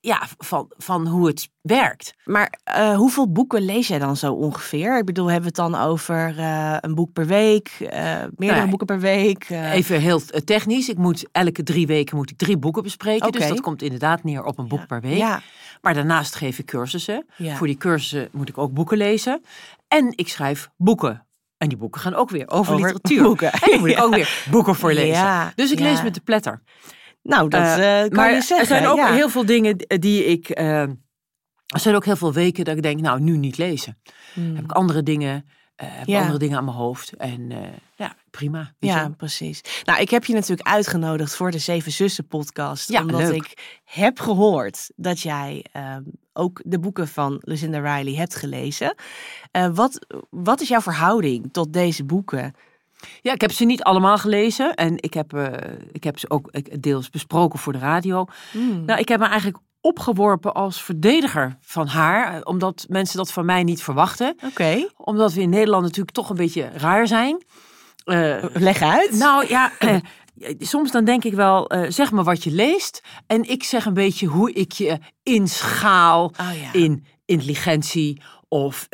ja, 0.00 0.22
van, 0.38 0.72
van 0.76 1.06
hoe 1.06 1.26
het 1.26 1.48
werkt. 1.60 2.14
Maar 2.24 2.58
eh, 2.64 2.96
hoeveel 2.96 3.32
boeken 3.32 3.62
lees 3.62 3.88
jij 3.88 3.98
dan 3.98 4.16
zo 4.16 4.32
ongeveer? 4.32 4.98
Ik 4.98 5.04
bedoel, 5.04 5.24
hebben 5.30 5.54
we 5.54 5.62
het 5.62 5.72
dan 5.72 5.80
over 5.82 6.38
eh, 6.38 6.76
een 6.80 6.94
boek 6.94 7.12
per 7.12 7.26
week, 7.26 7.68
eh, 7.80 7.88
meerdere 8.36 8.60
Nee. 8.60 8.68
boeken 8.68 8.86
per 8.86 9.00
week? 9.00 9.48
Even 9.50 10.00
heel 10.00 10.20
technisch. 10.44 10.88
Ik 10.88 10.98
moet 10.98 11.28
elke 11.32 11.62
drie 11.62 11.86
weken 11.86 12.16
moet 12.16 12.30
ik 12.30 12.38
drie 12.38 12.56
boeken 12.58 12.82
bespreken. 12.82 13.32
Dus 13.32 13.48
dat 13.48 13.60
komt 13.60 13.82
inderdaad 13.82 14.24
neer 14.24 14.44
op 14.44 14.58
een 14.58 14.68
boek 14.68 14.86
per 14.86 15.00
week. 15.00 15.16
Ja, 15.18 15.42
Maar 15.80 15.94
daarnaast 15.94 16.34
geef 16.34 16.58
ik 16.58 16.66
cursussen. 16.66 17.26
Ja. 17.36 17.56
Voor 17.56 17.66
die 17.66 17.76
cursussen 17.76 18.28
moet 18.32 18.48
ik 18.48 18.58
ook 18.58 18.72
boeken 18.72 18.96
lezen. 18.96 19.42
En 19.88 20.12
ik 20.16 20.28
schrijf 20.28 20.70
boeken. 20.76 21.26
En 21.58 21.68
die 21.68 21.78
boeken 21.78 22.00
gaan 22.00 22.14
ook 22.14 22.30
weer 22.30 22.48
over, 22.48 22.74
Over 22.74 22.86
literatuur. 22.86 23.22
boeken. 23.22 23.52
En 23.52 23.70
daar 23.70 23.78
moet 23.80 23.88
ik 23.88 24.00
ook 24.04 24.14
weer 24.14 24.46
boeken 24.50 24.74
voor 24.74 24.92
lezen. 24.92 25.52
Dus 25.54 25.72
ik 25.72 25.78
lees 25.80 26.02
met 26.02 26.14
de 26.14 26.20
pletter. 26.20 26.62
nou, 27.22 27.48
dat 27.48 27.60
Eh, 27.62 28.02
eh, 28.02 28.08
kan 28.08 28.16
maar 28.16 28.32
je 28.34 28.40
zeggen. 28.42 28.58
er 28.58 28.66
zijn 28.82 28.86
ook 28.86 29.08
heel 29.08 29.28
veel 29.28 29.44
dingen 29.46 29.76
die 29.86 30.24
ik... 30.24 30.48
eh, 30.48 30.80
er 31.66 31.80
zijn 31.80 31.94
ook 31.94 32.04
heel 32.04 32.16
veel 32.16 32.32
weken 32.32 32.64
dat 32.64 32.76
ik 32.76 32.82
denk, 32.82 33.00
nou, 33.00 33.20
nu 33.20 33.36
niet 33.36 33.58
lezen. 33.58 33.98
Hmm. 34.34 34.54
Heb 34.54 34.64
ik 34.64 34.72
andere 34.72 35.02
dingen, 35.02 35.48
heb 35.86 36.00
ik 36.02 36.06
Ja. 36.06 36.20
andere 36.20 36.38
dingen 36.38 36.58
aan 36.58 36.64
mijn 36.64 36.76
hoofd. 36.76 37.12
En 37.16 37.52
eh, 37.52 37.58
ja, 37.96 38.14
prima. 38.30 38.72
Ja, 38.78 39.08
precies. 39.16 39.60
Nou, 39.84 40.00
ik 40.00 40.10
heb 40.10 40.24
je 40.24 40.34
natuurlijk 40.34 40.68
uitgenodigd 40.68 41.34
voor 41.34 41.50
de 41.50 41.58
Zeven 41.58 41.92
Zussen 41.92 42.26
podcast. 42.26 42.88
Ja, 42.88 43.00
omdat 43.00 43.20
leuk. 43.20 43.34
ik 43.34 43.80
heb 43.84 44.20
gehoord 44.20 44.90
dat 44.96 45.20
jij 45.20 45.64
ehm, 45.72 46.02
ook 46.32 46.60
de 46.64 46.78
boeken 46.78 47.08
van 47.08 47.40
Lucinda 47.40 47.96
Riley 47.96 48.14
hebt 48.14 48.34
gelezen. 48.34 48.94
Eh, 49.50 49.68
wat, 49.74 50.06
wat 50.30 50.60
is 50.60 50.68
jouw 50.68 50.80
verhouding 50.80 51.48
tot 51.52 51.72
deze 51.72 52.04
boeken? 52.04 52.54
Ja, 53.20 53.32
ik 53.32 53.40
heb 53.40 53.52
ze 53.52 53.64
niet 53.64 53.82
allemaal 53.82 54.18
gelezen. 54.18 54.74
En 54.74 55.02
ik 55.02 55.14
heb, 55.14 55.32
eh, 55.32 55.72
ik 55.92 56.04
heb 56.04 56.18
ze 56.18 56.30
ook 56.30 56.50
deels 56.82 57.10
besproken 57.10 57.58
voor 57.58 57.72
de 57.72 57.78
radio. 57.78 58.24
Hmm. 58.52 58.84
Nou, 58.84 59.00
ik 59.00 59.08
heb 59.08 59.20
me 59.20 59.26
eigenlijk 59.26 59.58
opgeworpen 59.80 60.54
als 60.54 60.82
verdediger 60.82 61.56
van 61.60 61.86
haar. 61.86 62.34
eh, 62.34 62.40
Omdat 62.44 62.86
mensen 62.88 63.16
dat 63.16 63.32
van 63.32 63.44
mij 63.44 63.62
niet 63.62 63.82
verwachten. 63.82 64.36
Oké, 64.44 64.88
Omdat 64.96 65.32
we 65.32 65.40
in 65.40 65.50
Nederland 65.50 65.82
natuurlijk 65.82 66.10
toch 66.16 66.30
een 66.30 66.36
beetje 66.36 66.70
raar 66.74 67.06
zijn. 67.06 67.44
Eh, 68.04 68.44
leg 68.52 68.82
uit. 68.82 69.12
nou 69.12 69.46
ja, 69.48 69.72
eh, 69.78 69.96
soms 70.58 70.90
dan 70.90 71.04
denk 71.04 71.24
ik 71.24 71.34
wel, 71.34 71.70
zeg 71.88 72.10
maar 72.10 72.24
wat 72.24 72.44
je 72.44 72.50
leest. 72.50 73.02
En 73.26 73.50
ik 73.50 73.62
zeg 73.64 73.84
een 73.84 73.94
beetje 73.94 74.26
hoe 74.26 74.52
ik 74.52 74.72
je 74.72 74.98
inschaal 75.22 76.24
Oh 76.40 76.50
ja. 76.62 76.72
in 76.72 77.04
intelligentie 77.24 78.20
of 78.48 78.86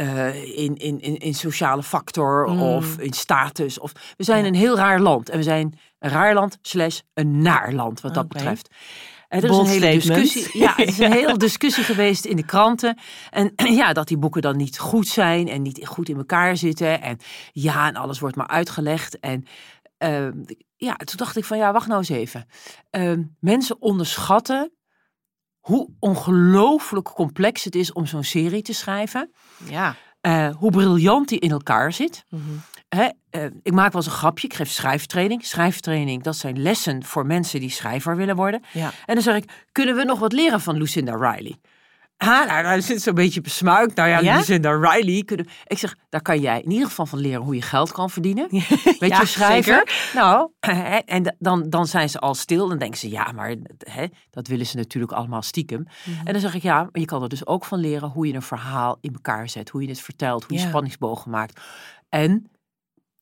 in, 0.56 0.76
in, 0.76 1.00
in, 1.00 1.16
in 1.18 1.34
sociale 1.34 1.82
factor 1.82 2.48
Mm. 2.50 2.62
of 2.62 2.98
in 2.98 3.12
status. 3.12 3.78
Of, 3.78 3.92
we 4.16 4.24
zijn 4.24 4.42
Ja. 4.42 4.48
een 4.48 4.54
heel 4.54 4.76
raar 4.76 5.00
land. 5.00 5.28
En 5.28 5.36
we 5.36 5.42
zijn 5.42 5.78
een 5.98 6.10
raar 6.10 6.34
land 6.34 6.58
slash 6.62 7.00
een 7.14 7.42
naar 7.42 7.72
land 7.72 8.00
wat 8.00 8.14
dat 8.14 8.28
betreft. 8.28 8.68
Er 9.34 9.50
is 9.50 9.56
een 9.56 9.66
hele 9.66 9.90
discussie. 9.90 10.58
Ja, 10.58 10.72
het 10.76 10.88
is 10.88 10.98
een 10.98 11.12
hele 11.12 11.36
discussie 11.36 11.84
geweest 11.84 12.24
in 12.24 12.36
de 12.36 12.44
kranten. 12.44 12.98
En 13.30 13.52
ja, 13.80 13.92
dat 13.92 14.08
die 14.08 14.18
boeken 14.18 14.42
dan 14.42 14.56
niet 14.56 14.78
goed 14.78 15.08
zijn 15.08 15.48
en 15.48 15.62
niet 15.62 15.86
goed 15.86 16.08
in 16.08 16.16
elkaar 16.16 16.56
zitten. 16.56 17.02
En 17.02 17.18
ja, 17.52 17.88
en 17.88 17.96
alles 17.96 18.18
wordt 18.18 18.36
maar 18.36 18.46
uitgelegd. 18.46 19.20
En 19.20 19.44
ehm, 19.98 20.32
ja, 20.76 20.94
toen 20.94 21.16
dacht 21.16 21.36
ik 21.36 21.44
van 21.44 21.58
ja, 21.58 21.72
wacht 21.72 21.86
nou 21.86 21.98
eens 21.98 22.08
even. 22.08 22.46
Ehm, 22.90 23.22
mensen 23.40 23.82
onderschatten 23.82 24.72
hoe 25.58 25.90
ongelooflijk 25.98 27.12
complex 27.14 27.64
het 27.64 27.74
is 27.74 27.92
om 27.92 28.06
zo'n 28.06 28.24
serie 28.24 28.62
te 28.62 28.72
schrijven. 28.72 29.32
Ja. 29.68 29.96
Eh, 30.20 30.54
hoe 30.56 30.70
briljant 30.70 31.28
die 31.28 31.38
in 31.38 31.50
elkaar 31.50 31.92
zit. 31.92 32.24
Mhm. 32.28 32.42
Hè, 32.94 33.08
eh, 33.30 33.44
ik 33.62 33.72
maak 33.72 33.92
wel 33.92 34.02
eens 34.02 34.10
een 34.10 34.18
grapje. 34.18 34.46
Ik 34.46 34.54
geef 34.54 34.70
schrijftraining. 34.70 35.44
Schrijftraining, 35.44 36.22
dat 36.22 36.36
zijn 36.36 36.62
lessen 36.62 37.04
voor 37.04 37.26
mensen 37.26 37.60
die 37.60 37.70
schrijver 37.70 38.16
willen 38.16 38.36
worden. 38.36 38.62
Ja. 38.72 38.90
En 39.06 39.14
dan 39.14 39.22
zeg 39.22 39.36
ik, 39.36 39.66
kunnen 39.72 39.96
we 39.96 40.04
nog 40.04 40.18
wat 40.18 40.32
leren 40.32 40.60
van 40.60 40.76
Lucinda 40.76 41.12
Riley? 41.12 41.56
Ha, 42.16 42.44
nou, 42.44 42.62
nou 42.62 42.80
zit 42.82 43.02
zo'n 43.02 43.14
beetje 43.14 43.40
besmuikt. 43.40 43.96
Nou 43.96 44.08
ja, 44.08 44.20
Ja? 44.20 44.36
Lucinda 44.36 44.70
Riley. 44.70 45.22
Kunnen... 45.24 45.46
Ik 45.66 45.78
zeg, 45.78 45.96
daar 46.08 46.22
kan 46.22 46.40
jij 46.40 46.60
in 46.60 46.70
ieder 46.70 46.88
geval 46.88 47.06
van 47.06 47.18
leren 47.18 47.42
hoe 47.42 47.54
je 47.54 47.62
geld 47.62 47.92
kan 47.92 48.10
verdienen. 48.10 48.46
Weet 48.50 48.98
Ja, 49.10 49.20
je, 49.20 49.26
schrijver. 49.26 49.74
zeker. 49.74 50.10
Nou, 50.14 50.50
en 51.04 51.36
dan, 51.38 51.70
dan 51.70 51.86
zijn 51.86 52.08
ze 52.08 52.18
al 52.18 52.34
stil. 52.34 52.68
Dan 52.68 52.78
denken 52.78 52.98
ze, 52.98 53.10
ja, 53.10 53.32
maar 53.32 53.54
hè, 53.78 54.06
dat 54.30 54.46
willen 54.46 54.66
ze 54.66 54.76
natuurlijk 54.76 55.12
allemaal 55.12 55.42
stiekem. 55.42 55.86
Mhm. 56.04 56.26
En 56.26 56.32
dan 56.32 56.40
zeg 56.42 56.54
ik, 56.54 56.62
ja, 56.62 56.76
maar 56.82 57.00
je 57.00 57.04
kan 57.04 57.22
er 57.22 57.28
dus 57.28 57.46
ook 57.46 57.64
van 57.64 57.78
leren 57.78 58.08
hoe 58.08 58.26
je 58.26 58.34
een 58.34 58.42
verhaal 58.42 58.98
in 59.00 59.12
elkaar 59.12 59.48
zet. 59.48 59.68
Hoe 59.68 59.82
je 59.82 59.88
het 59.88 60.00
vertelt, 60.00 60.44
hoe 60.44 60.58
je 60.58 60.66
spanningsbogen 60.68 61.30
maakt. 61.30 61.60
En 62.08 62.50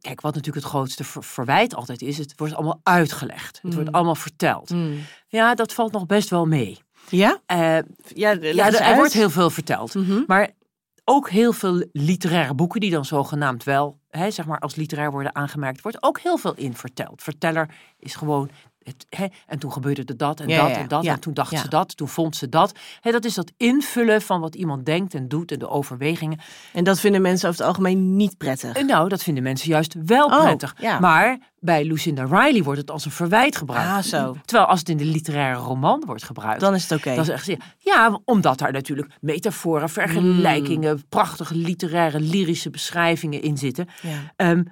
kijk, 0.03 0.21
wat 0.21 0.35
natuurlijk 0.35 0.65
het 0.65 0.75
grootste 0.75 1.05
ver- 1.05 1.25
verwijt 1.25 1.75
altijd 1.75 2.03
is, 2.03 2.19
het 2.19 2.33
wordt 2.37 2.55
allemaal 2.55 2.81
uitgelegd. 2.83 3.59
Het 3.63 3.75
wordt 3.75 3.89
Mm. 3.89 3.95
allemaal 3.95 4.15
verteld. 4.15 4.71
Mm. 4.71 4.99
Ja, 5.29 5.55
dat 5.55 5.73
valt 5.73 5.93
nog 5.93 6.07
best 6.07 6.29
wel 6.31 6.47
mee. 6.47 6.79
Ja? 7.09 7.41
Eh, 7.47 7.59
Ja, 7.59 7.83
ja, 8.15 8.31
er, 8.67 8.81
er 8.81 8.97
wordt 8.97 9.13
heel 9.13 9.31
veel 9.31 9.51
verteld. 9.51 9.95
Mhm. 9.95 10.23
Maar 10.27 10.51
ook 11.05 11.31
heel 11.31 11.53
veel 11.53 11.85
literaire 11.93 12.55
boeken 12.55 12.81
die 12.81 12.91
dan 12.91 13.05
zogenaamd 13.05 13.65
wel, 13.65 13.99
hè, 14.11 14.31
zeg 14.31 14.47
maar, 14.47 14.59
als 14.59 14.75
literair 14.75 15.11
worden 15.11 15.35
aangemerkt, 15.35 15.81
wordt 15.83 16.03
ook 16.03 16.21
heel 16.21 16.37
veel 16.39 16.55
in 16.55 16.77
verteld. 16.77 17.23
Verteller 17.23 17.75
is 17.99 18.15
gewoon. 18.15 18.51
Het, 18.85 19.07
hè, 19.09 19.27
en 19.47 19.59
toen 19.59 19.73
gebeurde 19.73 20.03
er 20.05 20.17
dat 20.17 20.41
en 20.41 20.49
Ja, 20.49 20.61
dat 20.63 20.71
ja, 20.71 20.77
en 20.77 20.89
dat. 20.89 21.03
ja, 21.05 21.13
en 21.13 21.21
toen 21.21 21.35
dacht 21.35 21.59
ze 21.59 21.69
dat, 21.69 21.97
toen 21.97 22.09
vond 22.09 22.37
ze 22.37 22.49
dat. 22.49 22.73
Hè, 23.01 23.11
dat 23.11 23.25
is 23.25 23.35
dat 23.35 23.53
invullen 23.57 24.23
van 24.23 24.41
wat 24.41 24.55
iemand 24.55 24.87
denkt 24.87 25.15
en 25.15 25.29
doet 25.29 25.53
en 25.53 25.59
de 25.59 25.69
overwegingen. 25.69 26.39
En 26.73 26.85
dat 26.85 27.01
vinden 27.01 27.23
mensen 27.23 27.49
over 27.49 27.61
het 27.61 27.69
algemeen 27.69 28.17
niet 28.17 28.39
prettig. 28.39 28.77
En 28.77 28.87
nou, 28.87 29.09
dat 29.09 29.23
vinden 29.23 29.43
mensen 29.43 29.69
juist 29.69 29.95
wel 30.07 30.27
Oh, 30.27 30.41
prettig. 30.43 30.75
Maar 31.01 31.39
bij 31.59 31.85
Lucinda 31.85 32.25
Riley 32.25 32.63
wordt 32.63 32.81
het 32.81 32.91
als 32.91 33.05
een 33.05 33.11
verwijt 33.11 33.57
gebruikt. 33.57 33.91
Ah, 33.91 34.03
zo. 34.03 34.37
Terwijl 34.45 34.69
als 34.69 34.79
het 34.79 34.89
in 34.89 34.97
de 34.97 35.05
literaire 35.05 35.59
roman 35.59 36.03
wordt 36.07 36.25
gebruikt, 36.25 36.61
Dan 36.61 36.75
is 36.75 36.89
het 36.89 36.99
oké. 37.07 37.25
ze 37.25 37.57
ja, 37.79 38.21
omdat 38.25 38.59
daar 38.59 38.73
natuurlijk 38.73 39.09
metaforen, 39.21 39.89
vergelijkingen, 39.89 41.03
prachtige 41.09 41.55
literaire, 41.57 42.21
lyrische 42.21 42.71
beschrijvingen 42.71 43.43
in 43.43 43.59
zitten. 43.59 43.89
Ja. 44.37 44.63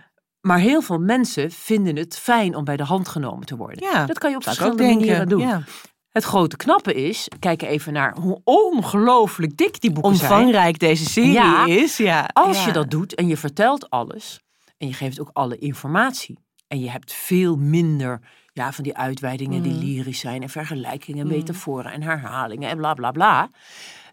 Maar 0.40 0.58
heel 0.58 0.80
veel 0.82 0.98
mensen 0.98 1.50
vinden 1.50 1.96
het 1.96 2.18
fijn 2.18 2.54
om 2.56 2.64
bij 2.64 2.76
de 2.76 2.84
hand 2.84 3.08
genomen 3.08 3.46
te 3.46 3.56
worden. 3.56 3.84
Ja, 3.92 4.06
dat 4.06 4.18
kan 4.18 4.30
je 4.30 4.36
op 4.36 4.42
verschillende 4.42 4.82
manieren 4.82 5.28
doen. 5.28 5.40
Ja. 5.40 5.62
Het 6.10 6.24
grote 6.24 6.56
knappe 6.56 6.94
is, 6.94 7.28
kijk 7.38 7.62
even 7.62 7.92
naar 7.92 8.16
hoe 8.16 8.40
ongelooflijk 8.44 9.56
dik 9.56 9.80
die 9.80 9.92
boeken 9.92 10.16
zijn. 10.16 10.30
Omvangrijk 10.32 10.78
deze 10.78 11.04
serie 11.04 11.32
Ja. 11.32 11.66
is. 11.66 11.96
Ja. 11.96 12.28
Als 12.32 12.64
je 12.64 12.72
dat 12.72 12.90
doet 12.90 13.14
en 13.14 13.26
je 13.26 13.36
vertelt 13.36 13.90
alles 13.90 14.40
en 14.78 14.86
je 14.86 14.92
geeft 14.94 15.20
ook 15.20 15.30
alle 15.32 15.58
informatie 15.58 16.38
en 16.68 16.80
je 16.80 16.90
hebt 16.90 17.12
veel 17.12 17.56
minder 17.56 18.20
ja, 18.52 18.72
van 18.72 18.84
die 18.84 18.96
uitweidingen 18.96 19.62
die 19.62 19.72
Mm. 19.72 19.78
lyrisch 19.78 20.20
zijn 20.20 20.42
en 20.42 20.48
vergelijkingen, 20.48 21.26
metaforen 21.26 21.92
en 21.92 22.02
herhalingen 22.02 22.68
en 22.68 22.76
bla 22.76 22.94
bla 22.94 23.10
bla, 23.10 23.50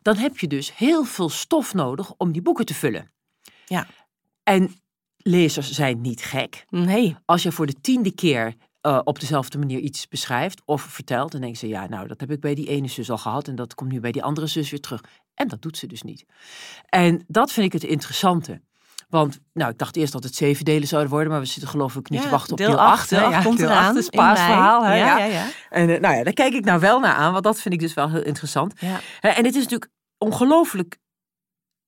dan 0.01 0.15
heb 0.15 0.37
je 0.37 0.47
dus 0.47 0.75
heel 0.75 1.03
veel 1.03 1.29
stof 1.29 1.73
nodig 1.73 2.13
om 2.17 2.31
die 2.31 2.41
boeken 2.41 2.65
te 2.65 2.73
vullen. 2.73 3.11
Ja. 3.65 3.87
En 4.43 4.75
lezers 5.27 5.71
zijn 5.71 6.01
niet 6.01 6.21
gek. 6.21 6.65
Nee. 6.69 7.15
Als 7.25 7.43
je 7.43 7.51
voor 7.51 7.65
de 7.65 7.81
tiende 7.81 8.11
keer 8.11 8.53
eh, 8.81 8.99
op 9.03 9.19
dezelfde 9.19 9.57
manier 9.57 9.79
iets 9.79 10.07
beschrijft 10.07 10.61
of 10.65 10.81
vertelt, 10.81 11.31
dan 11.31 11.41
denken 11.41 11.59
ze, 11.59 11.67
ja, 11.67 11.87
nou, 11.87 12.07
dat 12.07 12.19
heb 12.19 12.31
ik 12.31 12.39
bij 12.39 12.55
die 12.55 12.67
ene 12.67 12.87
zus 12.87 13.11
al 13.11 13.17
gehad 13.17 13.47
en 13.47 13.55
dat 13.55 13.75
komt 13.75 13.91
nu 13.91 13.99
bij 13.99 14.11
die 14.11 14.23
andere 14.23 14.47
zus 14.47 14.69
weer 14.69 14.79
terug. 14.79 15.03
En 15.33 15.47
dat 15.47 15.61
doet 15.61 15.77
ze 15.77 15.87
dus 15.87 16.01
niet. 16.01 16.25
En 16.85 17.23
dat 17.27 17.51
vind 17.51 17.65
ik 17.65 17.73
het 17.73 17.83
interessante. 17.83 18.61
Want 19.09 19.39
nou, 19.53 19.71
ik 19.71 19.77
dacht 19.77 19.95
eerst 19.95 20.13
dat 20.13 20.23
het 20.23 20.35
zeven 20.35 20.65
delen 20.65 20.87
zouden 20.87 21.11
worden, 21.11 21.31
maar 21.31 21.39
we 21.39 21.45
zitten 21.45 21.69
geloof 21.69 21.95
ik 21.95 22.09
niet 22.09 22.19
Ja, 22.19 22.25
te 22.25 22.31
wachten 22.31 22.51
op 22.51 22.57
deel 22.57 22.67
deel 22.67 22.79
acht, 22.79 22.99
8. 22.99 23.09
deel 23.09 23.19
acht 23.23 23.43
komt 23.45 23.57
deel 23.57 23.67
eraan, 23.69 23.87
acht 23.87 23.95
is 23.95 24.09
paasverhaal. 24.09 24.85
hè, 24.85 24.95
Ja, 24.95 25.05
ja. 25.05 25.17
ja, 25.17 25.25
ja. 25.25 25.47
En 25.69 25.89
eh, 25.89 25.99
nou 26.01 26.15
ja, 26.15 26.23
daar 26.23 26.33
kijk 26.33 26.53
ik 26.53 26.65
nou 26.65 26.79
wel 26.79 26.99
naar 26.99 27.13
aan, 27.13 27.31
want 27.31 27.43
dat 27.43 27.61
vind 27.61 27.73
ik 27.73 27.79
dus 27.79 27.93
wel 27.93 28.09
heel 28.09 28.23
interessant. 28.23 28.73
Ja. 28.79 28.99
En 29.21 29.45
het 29.45 29.55
is 29.55 29.63
natuurlijk 29.63 29.91
ongelooflijk. 30.17 30.97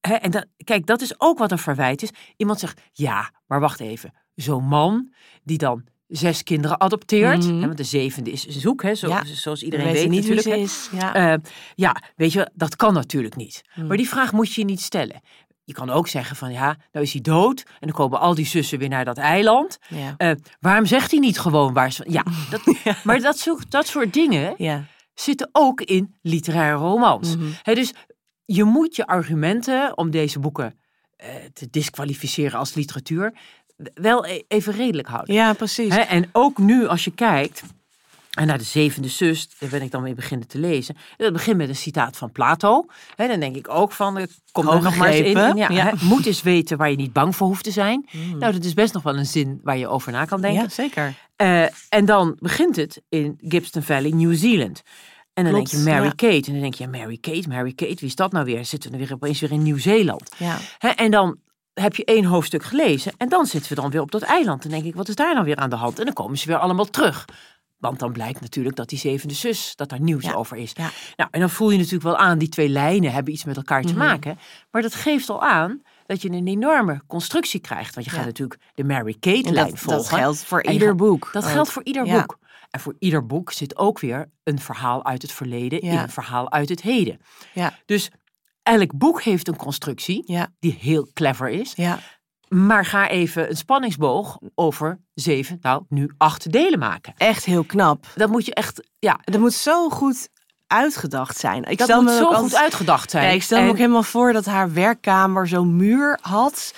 Hè, 0.02 0.14
en 0.14 0.32
dat, 0.32 0.46
kijk, 0.64 0.86
dat 0.86 1.02
is 1.02 1.20
ook 1.20 1.38
wat 1.38 1.52
een 1.52 1.58
verwijt 1.60 2.02
is. 2.04 2.10
Iemand 2.38 2.60
zegt, 2.60 2.82
ja, 2.92 3.32
maar 3.48 3.60
wacht 3.60 3.80
even. 3.80 4.14
Zo'n 4.36 4.66
man 4.66 5.14
die 5.44 5.58
dan 5.58 5.84
zes 6.08 6.44
kinderen 6.44 6.80
adopteert. 6.80 7.44
Mhm. 7.46 7.60
hè, 7.60 7.66
want 7.66 7.78
de 7.78 7.84
zevende 7.84 8.32
is 8.32 8.46
zoek, 8.46 8.82
hè, 8.84 8.96
zo, 8.96 9.08
Ja. 9.08 9.24
zoals 9.26 9.64
iedereen 9.64 9.92
weet 9.94 10.10
niet 10.10 10.28
natuurlijk. 10.30 10.62
is. 10.62 10.90
Ja. 10.92 11.14
Eh, 11.14 11.40
ja, 11.76 11.96
weet 12.16 12.34
je, 12.34 12.50
dat 12.54 12.76
kan 12.76 12.94
natuurlijk 12.94 13.36
niet. 13.36 13.62
Hmm. 13.72 13.88
Maar 13.88 13.98
die 13.98 14.10
vraag 14.10 14.32
moet 14.32 14.54
je 14.54 14.64
niet 14.64 14.82
stellen. 14.82 15.22
Je 15.64 15.74
kan 15.74 15.90
ook 15.90 16.08
zeggen 16.08 16.36
van 16.36 16.52
ja, 16.52 16.78
nou 16.92 17.06
is 17.06 17.12
hij 17.12 17.22
dood 17.22 17.64
en 17.68 17.88
dan 17.88 17.92
komen 17.92 18.20
al 18.20 18.36
die 18.36 18.46
zussen 18.46 18.80
weer 18.80 18.90
naar 18.90 19.06
dat 19.06 19.18
eiland. 19.18 19.78
ja. 19.88 20.14
Eh, 20.18 20.32
waarom 20.60 20.86
zegt 20.86 21.12
hij 21.12 21.20
niet 21.20 21.40
gewoon 21.40 21.74
waar 21.74 21.92
ze. 21.92 22.06
Ja, 22.08 22.24
dat, 22.52 22.62
maar 23.04 23.20
dat 23.20 23.38
soort, 23.40 23.72
dat 23.72 23.88
soort 23.88 24.14
dingen 24.14 24.54
ja. 24.58 24.86
zitten 25.14 25.50
ook 25.52 25.82
in 25.82 26.16
literaire 26.22 26.78
romans. 26.78 27.36
Mhm. 27.36 27.48
Hè, 27.64 27.74
dus 27.74 27.94
je 28.56 28.64
moet 28.64 28.96
je 28.96 29.08
argumenten 29.08 29.98
om 29.98 30.12
deze 30.12 30.40
boeken 30.40 30.80
eh, 31.16 31.30
te 31.54 31.70
disqualificeren 31.70 32.60
als 32.60 32.74
literatuur 32.74 33.34
wel 33.94 34.26
e- 34.26 34.42
even 34.48 34.74
redelijk 34.74 35.08
houden. 35.08 35.36
ja, 35.36 35.54
precies. 35.54 35.96
Hè, 35.96 36.00
en 36.00 36.30
ook 36.32 36.58
nu 36.58 36.88
als 36.88 37.04
je 37.04 37.12
kijkt 37.12 37.64
en 38.30 38.48
naar 38.48 38.58
de 38.58 38.64
zevende 38.64 39.08
zus, 39.08 39.50
daar 39.60 39.70
ben 39.70 39.82
ik 39.82 39.92
dan 39.92 40.02
mee 40.02 40.14
beginnen 40.14 40.48
te 40.48 40.60
lezen. 40.60 40.98
Dat 41.18 41.34
begint 41.34 41.58
met 41.58 41.70
een 41.70 41.76
citaat 41.76 42.18
van 42.18 42.32
Plato. 42.32 42.86
Hè, 43.16 43.28
dan 43.28 43.40
denk 43.40 43.56
ik 43.56 43.70
ook 43.70 43.92
van, 43.92 44.18
eh, 44.18 44.26
kom 44.52 44.68
er 44.68 44.82
nog 44.82 44.96
maar 44.96 45.10
eens 45.10 45.28
in. 45.28 45.56
Ja, 45.56 45.94
moet 46.02 46.26
eens 46.26 46.42
weten 46.42 46.78
waar 46.78 46.90
je 46.90 46.96
niet 46.96 47.14
bang 47.14 47.36
voor 47.36 47.48
hoeft 47.48 47.64
te 47.64 47.72
zijn. 47.72 48.08
Mm. 48.12 48.38
Nou, 48.38 48.54
dat 48.54 48.64
is 48.64 48.74
best 48.74 48.94
nog 48.94 49.04
wel 49.04 49.18
een 49.18 49.26
zin 49.26 49.60
waar 49.64 49.78
je 49.78 49.88
over 49.88 50.12
na 50.12 50.26
kan 50.26 50.42
denken. 50.42 50.62
ja, 50.62 50.70
zeker. 50.70 51.14
Eh, 51.36 51.64
en 51.90 52.06
dan 52.06 52.38
begint 52.40 52.76
het 52.76 53.02
in 53.10 53.38
Gibson 53.42 53.82
Valley, 53.82 54.12
New 54.12 54.36
Zealand. 54.36 54.84
En 55.46 55.52
dan 55.52 55.54
Klopt, 55.54 55.72
denk 55.72 55.84
je 55.84 55.90
Mary 55.92 56.04
ja. 56.06 56.10
Kate. 56.10 56.48
En 56.48 56.52
dan 56.52 56.62
denk 56.62 56.74
je, 56.74 56.84
ja, 56.84 56.90
Mary 56.90 57.18
Kate, 57.22 57.48
Mary 57.48 57.74
Kate, 57.74 57.96
wie 57.96 58.10
is 58.10 58.16
dat 58.16 58.32
nou 58.32 58.46
weer? 58.46 58.66
Zitten 58.66 58.92
we 58.92 58.98
weer 58.98 59.14
opeens 59.14 59.40
weer 59.40 59.52
in 59.52 59.64
Nieuw-Zeeland. 59.64 60.32
Ja. 60.38 60.58
En 60.96 61.12
dan 61.12 61.38
heb 61.74 61.96
je 61.96 62.06
één 62.06 62.26
hoofdstuk 62.26 62.64
gelezen. 62.64 63.14
En 63.18 63.30
dan 63.30 63.46
zitten 63.46 63.76
we 63.76 63.82
dan 63.82 63.92
weer 63.92 64.02
op 64.02 64.12
dat 64.12 64.22
eiland. 64.22 64.64
En 64.64 64.70
denk 64.70 64.84
ik, 64.84 64.96
wat 64.96 65.08
is 65.08 65.16
daar 65.16 65.34
nou 65.34 65.46
weer 65.46 65.56
aan 65.56 65.70
de 65.70 65.76
hand? 65.76 66.00
En 66.00 66.06
dan 66.06 66.14
komen 66.14 66.38
ze 66.38 66.48
weer 66.48 66.58
allemaal 66.58 66.86
terug. 66.90 67.26
Want 67.78 68.00
dan 68.00 68.12
blijkt 68.12 68.42
natuurlijk 68.42 68.76
dat 68.76 68.90
die 68.90 69.00
zevende 69.00 69.34
zus, 69.34 69.76
dat 69.76 69.90
daar 69.90 70.02
nieuws 70.02 70.24
Ja, 70.24 70.34
over 70.34 70.58
is. 70.58 70.72
ja. 70.74 70.90
Nou, 71.16 71.30
en 71.32 71.40
dan 71.40 71.50
voel 71.50 71.70
je 71.70 71.78
natuurlijk 71.78 72.04
wel 72.04 72.18
aan, 72.18 72.38
die 72.38 72.50
twee 72.50 72.70
lijnen 72.70 73.12
hebben 73.12 73.34
iets 73.34 73.44
met 73.46 73.58
elkaar 73.58 73.82
te 73.82 73.88
Mhm. 73.94 73.98
maken. 73.98 74.38
Maar 74.72 74.82
dat 74.82 74.96
geeft 74.96 75.30
al 75.30 75.42
aan 75.44 75.82
dat 76.10 76.22
je 76.22 76.30
een 76.30 76.48
enorme 76.48 77.02
constructie 77.08 77.60
krijgt. 77.60 77.94
Want 77.94 78.06
je 78.06 78.12
gaat 78.12 78.20
Ja. 78.22 78.26
natuurlijk 78.26 78.62
de 78.74 78.84
Mary 78.84 79.16
Kate-lijn 79.20 79.78
volgen. 79.78 80.10
dat 80.10 80.20
geldt 80.20 80.44
voor 80.44 80.60
En 80.62 80.74
ieder 80.74 80.96
boek. 80.96 81.30
Dat 81.32 81.44
ook. 81.44 81.50
geldt 81.50 81.72
voor 81.72 81.84
ieder 81.84 82.06
Ja. 82.06 82.20
boek. 82.20 82.40
En 82.70 82.80
voor 82.80 82.96
ieder 83.00 83.26
boek 83.26 83.52
zit 83.52 83.78
ook 83.78 84.00
weer 84.00 84.30
een 84.44 84.60
verhaal 84.60 85.06
uit 85.06 85.22
het 85.22 85.32
verleden 85.32 85.82
in 85.82 85.98
een 85.98 86.10
verhaal 86.10 86.52
uit 86.52 86.70
het 86.70 86.82
heden. 86.82 87.20
Ja. 87.54 87.74
Dus 87.86 88.10
elk 88.64 88.98
boek 88.98 89.22
heeft 89.22 89.48
een 89.48 89.56
constructie 89.56 90.48
die 90.60 90.78
heel 90.80 91.08
clever 91.14 91.50
is. 91.50 91.74
ja. 91.76 92.00
Maar 92.48 92.86
ga 92.86 93.10
even 93.10 93.50
een 93.50 93.58
spanningsboog 93.58 94.38
over 94.56 95.00
zeven, 95.14 95.58
nou 95.62 95.84
nu 95.90 96.12
acht 96.18 96.52
delen 96.52 96.80
maken. 96.80 97.14
Echt 97.18 97.46
heel 97.46 97.64
knap. 97.64 98.06
Dat 98.16 98.30
moet 98.30 98.46
je 98.46 98.54
echt, 98.54 98.90
ja, 99.00 99.20
Dat 99.24 99.40
moet 99.40 99.54
zo 99.54 99.90
goed 99.90 100.30
uitgedacht 100.70 101.38
zijn. 101.38 101.64
Ik 101.64 101.78
dat 101.78 101.88
stel 101.88 102.02
moet 102.02 102.12
me 102.12 102.18
zo 102.18 102.24
ook 102.24 102.28
goed 102.34 102.38
altijd- 102.38 102.62
uitgedacht 102.62 103.12
zijn. 103.12 103.26
Ja, 103.26 103.32
ik 103.32 103.44
stel 103.44 103.62
me 103.62 103.70
ook 103.70 103.78
helemaal 103.78 104.04
voor 104.04 104.34
dat 104.34 104.46
haar 104.46 104.74
werkkamer 104.74 105.48
zo'n 105.48 105.76
muur 105.76 106.20
had. 106.22 106.74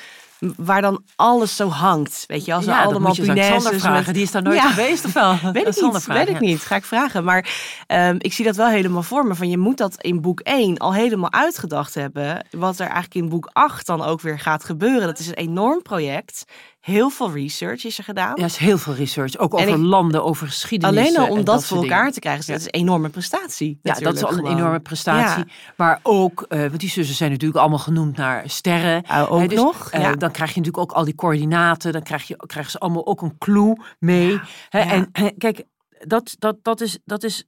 Waar 0.58 0.82
dan 0.82 1.04
alles 1.16 1.56
zo 1.56 1.68
hangt. 1.70 2.24
Weet 2.28 2.46
je, 2.46 2.54
als 2.54 2.66
ja, 2.66 2.84
allemaal 2.84 3.16
punaises 3.16 3.82
vragen. 3.82 4.06
met- 4.06 4.14
Die 4.14 4.24
is 4.24 4.32
daar 4.32 4.42
nooit 4.42 4.62
Ja. 4.62 4.70
geweest 4.70 5.06
of 5.06 5.14
wel? 5.14 5.30
Weet 5.54 5.68
ik 5.68 5.82
niet, 5.82 6.06
weet 6.06 6.30
ik 6.30 6.40
niet. 6.40 6.62
Ga 6.62 6.76
ik 6.76 6.84
vragen. 6.86 7.24
Maar 7.24 7.50
ehm, 7.88 8.16
ik 8.18 8.34
zie 8.34 8.46
dat 8.46 8.56
wel 8.56 8.68
helemaal 8.68 9.04
voor 9.04 9.26
me. 9.26 9.36
Van 9.36 9.50
je 9.50 9.58
moet 9.58 9.78
dat 9.78 10.02
in 10.02 10.22
boek 10.22 10.40
1 10.40 10.78
al 10.78 10.94
helemaal 10.94 11.32
uitgedacht 11.32 11.94
hebben. 11.94 12.46
Wat 12.52 12.76
er 12.76 12.86
eigenlijk 12.86 13.16
in 13.16 13.30
boek 13.30 13.50
8 13.54 13.86
dan 13.86 14.04
ook 14.04 14.22
weer 14.22 14.40
gaat 14.40 14.64
gebeuren. 14.64 15.08
Dat 15.08 15.20
is 15.20 15.28
een 15.28 15.34
enorm 15.34 15.82
project. 15.82 16.44
Heel 16.82 17.10
veel 17.10 17.32
research 17.32 17.84
is 17.86 17.98
er 17.98 18.04
gedaan. 18.04 18.34
Ja, 18.36 18.46
is 18.46 18.58
heel 18.58 18.78
veel 18.78 18.94
research. 18.94 19.38
Ook 19.38 19.54
En 19.54 19.60
over 19.68 19.80
ik- 19.80 19.86
landen, 19.86 20.24
over 20.24 20.48
geschiedenis. 20.48 20.98
Alleen 20.98 21.18
al 21.18 21.28
om 21.30 21.38
en 21.38 21.44
dat 21.44 21.66
voor 21.66 21.78
elkaar 21.78 21.98
dingen. 21.98 22.14
te 22.14 22.20
krijgen. 22.20 22.46
Dat 22.48 22.60
is 22.60 22.66
een 22.66 22.72
enorme 22.72 23.10
prestatie. 23.10 23.80
Ja, 23.82 23.94
dat 23.94 24.16
is 24.16 24.24
al 24.24 24.38
een 24.38 24.46
enorme 24.46 24.80
prestatie. 24.80 25.46
Ja. 25.46 25.52
Maar 25.76 26.00
ook, 26.04 26.46
eh, 26.50 26.60
want 26.60 26.80
die 26.80 26.90
zussen 26.90 27.16
zijn 27.16 27.32
natuurlijk 27.32 27.60
allemaal 27.60 27.80
genoemd 27.80 28.18
naar 28.18 28.50
sterren. 28.50 29.04
Ah, 29.08 29.32
ook 29.32 29.50
dus, 29.50 29.58
nog, 29.60 29.92
eh, 29.92 30.02
ja. 30.02 30.12
Dan 30.16 30.32
krijg 30.32 30.54
je 30.54 30.60
natuurlijk 30.60 30.92
ook 30.92 30.98
al 30.98 31.06
die 31.06 31.16
coördinaten. 31.16 31.92
Dan 31.92 32.04
krijg 32.04 32.28
je, 32.28 32.36
krijgen 32.36 32.72
ze 32.72 32.78
allemaal 32.80 33.06
ook 33.08 33.22
een 33.22 33.38
clue 33.38 33.78
mee. 34.00 34.40
En 34.70 35.12
kijk, 35.38 35.64
dat, 36.00 36.36
dat, 36.40 36.58
dat, 36.62 36.82
is, 36.82 36.98
dat 37.06 37.24
is 37.24 37.46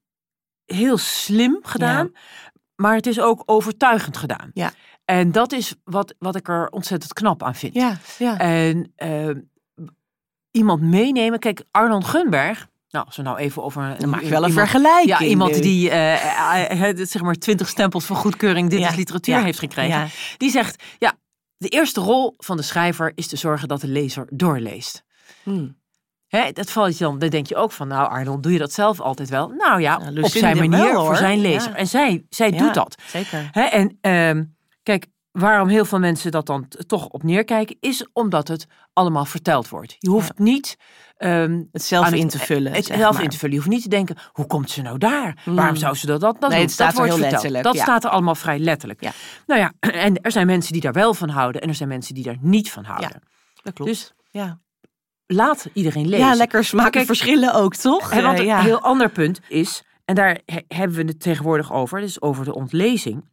heel 0.66 0.98
slim 0.98 1.60
gedaan. 1.62 2.12
Maar 2.76 2.96
het 2.96 3.08
is 3.08 3.20
ook 3.20 3.44
overtuigend 3.46 4.18
gedaan. 4.18 4.52
Ja. 4.54 4.72
En 5.06 5.32
dat 5.32 5.52
is 5.52 5.76
wat, 5.84 6.14
wat 6.20 6.36
ik 6.36 6.48
er 6.48 6.68
ontzettend 6.70 7.14
knap 7.14 7.44
aan 7.44 7.56
vind. 7.56 7.74
Ja, 7.74 7.98
ja. 8.18 8.38
En 8.40 8.92
eh, 8.96 9.30
iemand 10.52 10.82
meenemen. 10.82 11.40
Kijk, 11.40 11.64
Arnold 11.72 12.06
Gunberg. 12.06 12.68
Nou, 12.90 13.06
als 13.06 13.16
we 13.16 13.22
nou 13.22 13.38
even 13.38 13.64
over. 13.64 13.84
een- 13.84 13.98
Dan 14.00 14.10
maak 14.10 14.22
je 14.22 14.30
wel 14.30 14.44
een 14.44 14.50
iemand- 14.50 14.70
vergelijking. 14.70 15.20
ja, 15.20 15.26
iemand 15.26 15.62
die 15.62 15.90
eh, 15.90 16.72
eh, 16.72 16.90
eh, 16.90 16.98
zeg 17.08 17.22
maar 17.22 17.36
twintig 17.36 17.68
stempels 17.70 18.06
van 18.06 18.16
goedkeuring 18.16 18.70
dit 18.70 18.80
Ja, 18.80 18.90
is 18.90 18.96
literatuur 18.96 19.36
ja, 19.36 19.44
heeft 19.44 19.60
gekregen. 19.60 20.10
Die 20.38 20.50
zegt, 20.50 20.84
ja, 20.98 21.14
de 21.58 21.68
eerste 21.70 22.02
rol 22.02 22.34
van 22.38 22.58
de 22.58 22.64
schrijver 22.64 23.12
is 23.16 23.28
te 23.28 23.36
zorgen 23.36 23.68
dat 23.68 23.82
de 23.82 23.88
lezer 23.88 24.28
doorleest. 24.30 25.04
Hm. 25.44 25.68
Hè, 26.28 26.52
dat 26.52 26.72
valt 26.72 26.98
je 26.98 27.04
dan, 27.04 27.20
dan 27.20 27.30
denk 27.30 27.48
je 27.48 27.56
ook 27.56 27.72
van, 27.72 27.88
nou 27.88 28.10
Arnold, 28.10 28.44
doe 28.44 28.52
je 28.52 28.60
dat 28.60 28.72
zelf 28.74 29.00
altijd 29.02 29.30
wel? 29.30 29.48
Nou 29.50 29.82
ja, 29.82 29.98
Nou, 29.98 30.22
op 30.22 30.30
zijn 30.30 30.58
manier 30.70 30.94
voor 30.94 31.16
zijn 31.18 31.40
lezer. 31.42 31.74
En 31.74 31.88
zij, 31.88 32.26
zij 32.30 32.52
doet 32.52 32.74
dat. 32.74 33.02
Zeker. 33.08 33.50
Hè, 33.52 33.62
en 33.62 33.98
ehm, 34.02 34.44
kijk, 34.84 35.08
waarom 35.32 35.68
heel 35.68 35.86
veel 35.86 36.00
mensen 36.00 36.32
dat 36.32 36.46
dan 36.46 36.68
toch 36.88 37.08
op 37.08 37.24
neerkijken, 37.24 37.78
is 37.80 38.08
omdat 38.14 38.48
het 38.48 38.66
allemaal 38.94 39.26
verteld 39.26 39.70
wordt. 39.70 39.96
Je 40.00 40.10
hoeft 40.10 40.38
niet 40.40 40.76
ehm, 41.18 41.64
Het 41.72 41.84
zelf 41.84 42.12
in 42.12 42.28
te 42.28 42.40
vullen. 42.40 42.74
het 42.74 42.86
zelf 42.86 43.14
maar. 43.14 43.24
in 43.24 43.30
te 43.30 43.38
vullen. 43.38 43.56
Je 43.56 43.62
hoeft 43.62 43.72
niet 43.74 43.84
te 43.84 43.90
denken, 43.90 44.16
hoe 44.32 44.46
komt 44.46 44.70
ze 44.72 44.82
nou 44.82 44.98
daar? 44.98 45.42
Mm. 45.46 45.56
Waarom 45.56 45.76
zou 45.76 45.96
ze 45.96 46.06
dat, 46.06 46.22
dat, 46.22 46.34
dat 46.34 46.50
Nee, 46.50 46.52
doen? 46.52 46.60
het 46.68 46.72
staat 46.72 46.88
dat 46.88 46.96
wordt 46.98 47.12
heel 47.12 47.20
verteld. 47.22 47.44
letterlijk, 47.44 47.64
Dat 47.64 47.76
ja. 47.76 47.82
staat 47.84 48.04
er 48.04 48.10
allemaal 48.10 48.36
vrij 48.36 48.60
letterlijk. 48.60 49.02
Ja. 49.04 49.12
Nou 49.46 49.60
ja, 49.62 49.74
en 50.08 50.22
er 50.22 50.32
zijn 50.32 50.46
mensen 50.48 50.74
die 50.74 50.82
daar 50.82 50.94
wel 50.94 51.14
van 51.14 51.30
houden 51.30 51.62
en 51.62 51.68
er 51.70 51.76
zijn 51.76 51.90
mensen 51.90 52.14
die 52.14 52.24
daar 52.24 52.38
niet 52.42 52.72
van 52.72 52.84
houden. 52.84 53.22
Dat 53.64 53.74
klopt. 53.74 53.92
Dus 53.92 54.14
ja. 54.32 54.60
laat 55.26 55.70
iedereen 55.74 56.08
lezen. 56.08 56.28
ja, 56.28 56.34
lekker 56.36 56.64
smaken 56.64 56.92
Kijk, 56.92 57.06
verschillen 57.06 57.54
ook, 57.54 57.76
toch? 57.76 58.10
Hè, 58.12 58.22
want 58.22 58.40
een 58.40 58.58
heel 58.60 58.82
ander 58.82 59.10
punt 59.10 59.40
is, 59.48 59.84
en 60.06 60.16
daar 60.16 60.40
he- 60.46 60.62
hebben 60.68 60.98
we 60.98 61.04
het 61.04 61.20
tegenwoordig 61.20 61.74
over, 61.74 62.00
dus 62.00 62.22
over 62.22 62.46
de 62.46 62.54
ontlezing. 62.56 63.30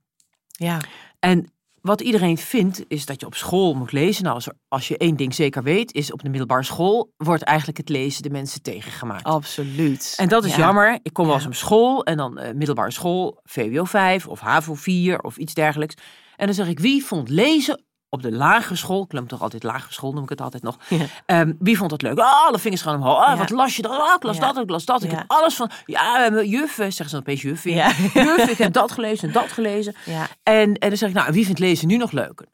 ja. 0.46 0.78
En 1.20 1.52
wat 1.80 2.00
iedereen 2.00 2.38
vindt, 2.38 2.84
is 2.88 3.06
dat 3.06 3.20
je 3.20 3.26
op 3.26 3.34
school 3.34 3.74
moet 3.74 3.92
lezen. 3.92 4.22
Nou, 4.22 4.34
als, 4.34 4.46
er- 4.46 4.56
als 4.68 4.88
je 4.88 4.96
één 4.96 5.16
ding 5.16 5.34
zeker 5.34 5.62
weet, 5.62 5.92
is 5.92 6.12
op 6.12 6.22
de 6.22 6.28
middelbare 6.28 6.62
school 6.62 7.12
wordt 7.16 7.42
eigenlijk 7.42 7.78
het 7.78 7.88
lezen 7.88 8.22
de 8.22 8.30
mensen 8.30 8.62
tegengemaakt. 8.62 9.24
Absoluut. 9.24 10.14
En 10.16 10.28
dat 10.28 10.44
is 10.44 10.50
Ja. 10.50 10.58
jammer. 10.58 10.98
Ik 11.02 11.12
kom 11.12 11.26
wel 11.26 11.34
eens 11.34 11.46
op 11.46 11.54
school 11.54 12.04
en 12.04 12.16
dan 12.16 12.38
eh, 12.38 12.54
middelbare 12.54 12.90
school, 12.90 13.40
VWO 13.42 13.84
5 13.84 14.26
of 14.26 14.40
HAVO 14.40 14.74
4 14.74 15.20
of 15.22 15.36
iets 15.36 15.54
dergelijks. 15.54 15.94
En 16.36 16.46
dan 16.46 16.54
zeg 16.54 16.68
ik, 16.68 16.78
wie 16.78 17.04
vond 17.04 17.28
lezen 17.28 17.84
op 18.12 18.22
de 18.22 18.32
lagere 18.32 18.76
school, 18.76 19.02
ik 19.02 19.12
noem 19.12 19.26
toch 19.26 19.40
altijd 19.42 19.62
lagere 19.62 19.92
school, 19.92 20.12
noem 20.12 20.22
ik 20.22 20.28
het 20.28 20.40
altijd 20.40 20.62
nog. 20.62 20.78
Ja. 20.88 21.04
Ehm, 21.26 21.52
wie 21.58 21.76
vond 21.76 21.90
het 21.90 22.02
leuk? 22.02 22.18
Ah, 22.18 22.46
alle 22.46 22.58
vingers 22.58 22.82
gaan 22.82 22.94
omhoog. 22.94 23.26
Ja. 23.26 23.36
wat 23.36 23.50
las 23.50 23.76
je 23.76 23.82
dan? 23.82 23.90
Ah, 24.00 24.14
ik 24.16 24.22
las 24.22 24.36
Ja. 24.36 24.52
dat, 24.52 24.62
ik 24.62 24.70
las 24.70 24.84
dat. 24.84 25.02
Ik 25.02 25.10
heb 25.10 25.24
alles 25.26 25.54
van, 25.54 25.70
ja, 25.86 26.30
eh, 26.30 26.50
juf, 26.50 26.70
eh, 26.70 26.76
zeggen 26.76 27.04
ze 27.04 27.10
dan 27.10 27.20
opeens 27.20 27.42
juf. 27.42 27.64
Ja. 27.64 27.92
Juf, 28.14 28.48
ik 28.50 28.58
heb 28.58 28.72
dat 28.72 28.92
gelezen 28.92 29.28
en 29.28 29.34
dat 29.34 29.52
gelezen. 29.52 29.94
En, 30.42 30.74
en 30.74 30.88
dan 30.88 30.96
zeg 30.96 31.08
ik, 31.08 31.14
nou, 31.14 31.32
wie 31.32 31.44
vindt 31.44 31.58
lezen 31.60 31.88
nu 31.88 31.96
nog 31.96 32.12
leuker? 32.12 32.46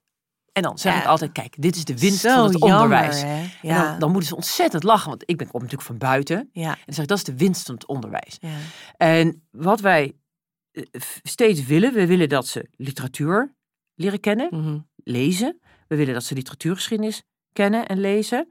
En 0.52 0.62
dan 0.62 0.78
zeg 0.78 0.92
Ja. 0.94 1.00
ik 1.00 1.06
altijd, 1.06 1.32
kijk, 1.32 1.54
dit 1.58 1.76
is 1.76 1.84
de 1.84 1.98
winst 1.98 2.20
Zo 2.20 2.34
van 2.34 2.44
het 2.44 2.58
jammer, 2.58 2.80
onderwijs. 2.82 3.22
hè? 3.22 3.44
En 3.68 3.74
dan, 3.84 3.98
dan 3.98 4.10
moeten 4.10 4.28
ze 4.28 4.34
ontzettend 4.36 4.82
lachen, 4.82 5.08
want 5.08 5.22
ik 5.26 5.36
ben 5.36 5.46
kom 5.48 5.60
natuurlijk 5.60 5.88
van 5.88 5.98
buiten. 5.98 6.48
ja. 6.52 6.70
En 6.70 6.78
dan 6.84 6.94
zeg 6.94 7.02
ik, 7.02 7.08
dat 7.08 7.18
is 7.18 7.24
de 7.24 7.36
winst 7.36 7.66
van 7.66 7.74
het 7.74 7.86
onderwijs. 7.86 8.36
Ja. 8.40 8.48
En 8.96 9.46
wat 9.50 9.80
wij 9.80 10.12
eh, 10.72 10.82
steeds 11.22 11.64
willen, 11.64 11.92
we 11.92 12.06
willen 12.06 12.28
dat 12.28 12.46
ze 12.46 12.68
literatuur 12.76 13.54
leren 13.94 14.20
kennen, 14.20 14.48
Mhm. 14.50 14.78
Lezen. 15.06 15.60
We 15.88 15.96
willen 15.96 16.14
dat 16.14 16.24
ze 16.24 16.34
literatuurgeschiedenis 16.34 17.22
kennen 17.52 17.86
en 17.86 18.00
lezen. 18.00 18.48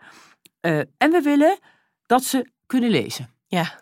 Eh, 0.59 0.77
en 0.77 1.11
we 1.11 1.21
willen 1.21 1.59
dat 2.05 2.23
ze 2.23 2.51
kunnen 2.65 2.89
lezen. 2.89 3.29
Ja. 3.47 3.79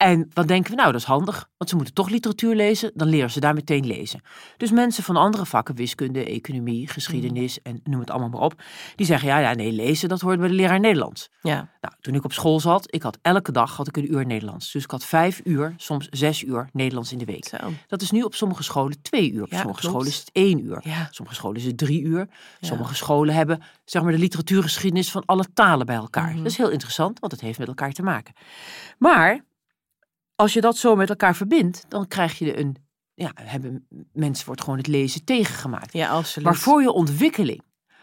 En 0.00 0.30
wat 0.32 0.48
denken 0.48 0.70
we? 0.70 0.76
Nou, 0.76 0.92
dat 0.92 1.00
is 1.00 1.06
handig, 1.06 1.48
want 1.56 1.70
ze 1.70 1.76
moeten 1.76 1.94
toch 1.94 2.08
literatuur 2.08 2.54
lezen, 2.54 2.90
dan 2.94 3.08
leren 3.08 3.30
ze 3.30 3.40
daar 3.40 3.54
meteen 3.54 3.86
lezen. 3.86 4.20
Dus 4.56 4.70
mensen 4.70 5.02
van 5.02 5.16
andere 5.16 5.46
vakken, 5.46 5.74
wiskunde, 5.74 6.24
economie, 6.24 6.88
geschiedenis 6.88 7.58
Mm. 7.58 7.72
en 7.72 7.80
noem 7.84 8.00
het 8.00 8.10
allemaal 8.10 8.28
maar 8.28 8.40
op, 8.40 8.62
die 8.96 9.06
zeggen 9.06 9.28
ja, 9.28 9.38
ja, 9.38 9.54
nee, 9.54 9.72
lezen, 9.72 10.08
dat 10.08 10.20
hoort 10.20 10.38
bij 10.38 10.48
de 10.48 10.54
leraar 10.54 10.80
Nederlands. 10.80 11.28
Ja. 11.42 11.68
Nou, 11.80 11.94
toen 12.00 12.14
ik 12.14 12.24
op 12.24 12.32
school 12.32 12.60
zat, 12.60 12.94
ik 12.94 13.02
had 13.02 13.18
elke 13.22 13.52
dag 13.52 13.76
had 13.76 13.88
ik 13.88 13.96
een 13.96 14.12
uur 14.12 14.26
Nederlands. 14.26 14.72
Dus 14.72 14.84
ik 14.84 14.90
had 14.90 15.04
vijf 15.04 15.40
uur, 15.44 15.74
soms 15.76 16.06
zes 16.10 16.42
uur 16.42 16.68
Nederlands 16.72 17.12
in 17.12 17.18
de 17.18 17.24
week. 17.24 17.44
Zo. 17.48 17.56
Dat 17.86 18.02
is 18.02 18.10
nu 18.10 18.22
op 18.22 18.34
sommige 18.34 18.62
scholen 18.62 19.02
twee 19.02 19.32
uur. 19.32 19.42
Op 19.42 19.50
Ja, 19.50 19.56
sommige 19.58 19.80
klopt. 19.80 19.94
scholen 19.94 20.06
is 20.12 20.18
het 20.18 20.30
één 20.32 20.64
uur. 20.64 20.80
Ja. 20.84 21.08
Sommige 21.10 21.36
scholen 21.36 21.56
is 21.60 21.64
het 21.66 21.78
drie 21.78 22.02
uur. 22.02 22.28
Sommige 22.60 22.94
scholen 22.94 23.34
hebben 23.34 23.62
zeg 23.84 24.02
maar, 24.02 24.12
de 24.12 24.18
literatuurgeschiedenis 24.18 25.10
van 25.10 25.22
alle 25.26 25.44
talen 25.54 25.86
bij 25.86 25.96
elkaar. 25.96 26.28
Mhm. 26.30 26.36
Dat 26.36 26.46
is 26.46 26.56
heel 26.56 26.70
interessant, 26.70 27.18
want 27.18 27.32
het 27.32 27.40
heeft 27.40 27.58
met 27.58 27.68
elkaar 27.68 27.92
te 27.92 28.02
maken. 28.02 28.34
Maar 28.98 29.44
als 30.40 30.52
je 30.52 30.60
dat 30.60 30.76
zo 30.76 30.96
met 30.96 31.08
elkaar 31.08 31.36
verbindt, 31.36 31.84
dan 31.88 32.08
krijg 32.08 32.38
je 32.38 32.58
een. 32.58 32.76
Ja, 33.14 33.30
hebben 33.34 33.86
mensen 34.12 34.46
wordt 34.46 34.60
gewoon 34.60 34.78
het 34.78 34.86
lezen 34.86 35.24
tegengemaakt. 35.24 35.92
Ja, 35.92 36.08
absoluut. 36.08 36.48
Maar 36.48 36.56
voor 36.56 36.82
je 36.82 36.92
ontwikkeling, 36.92 37.62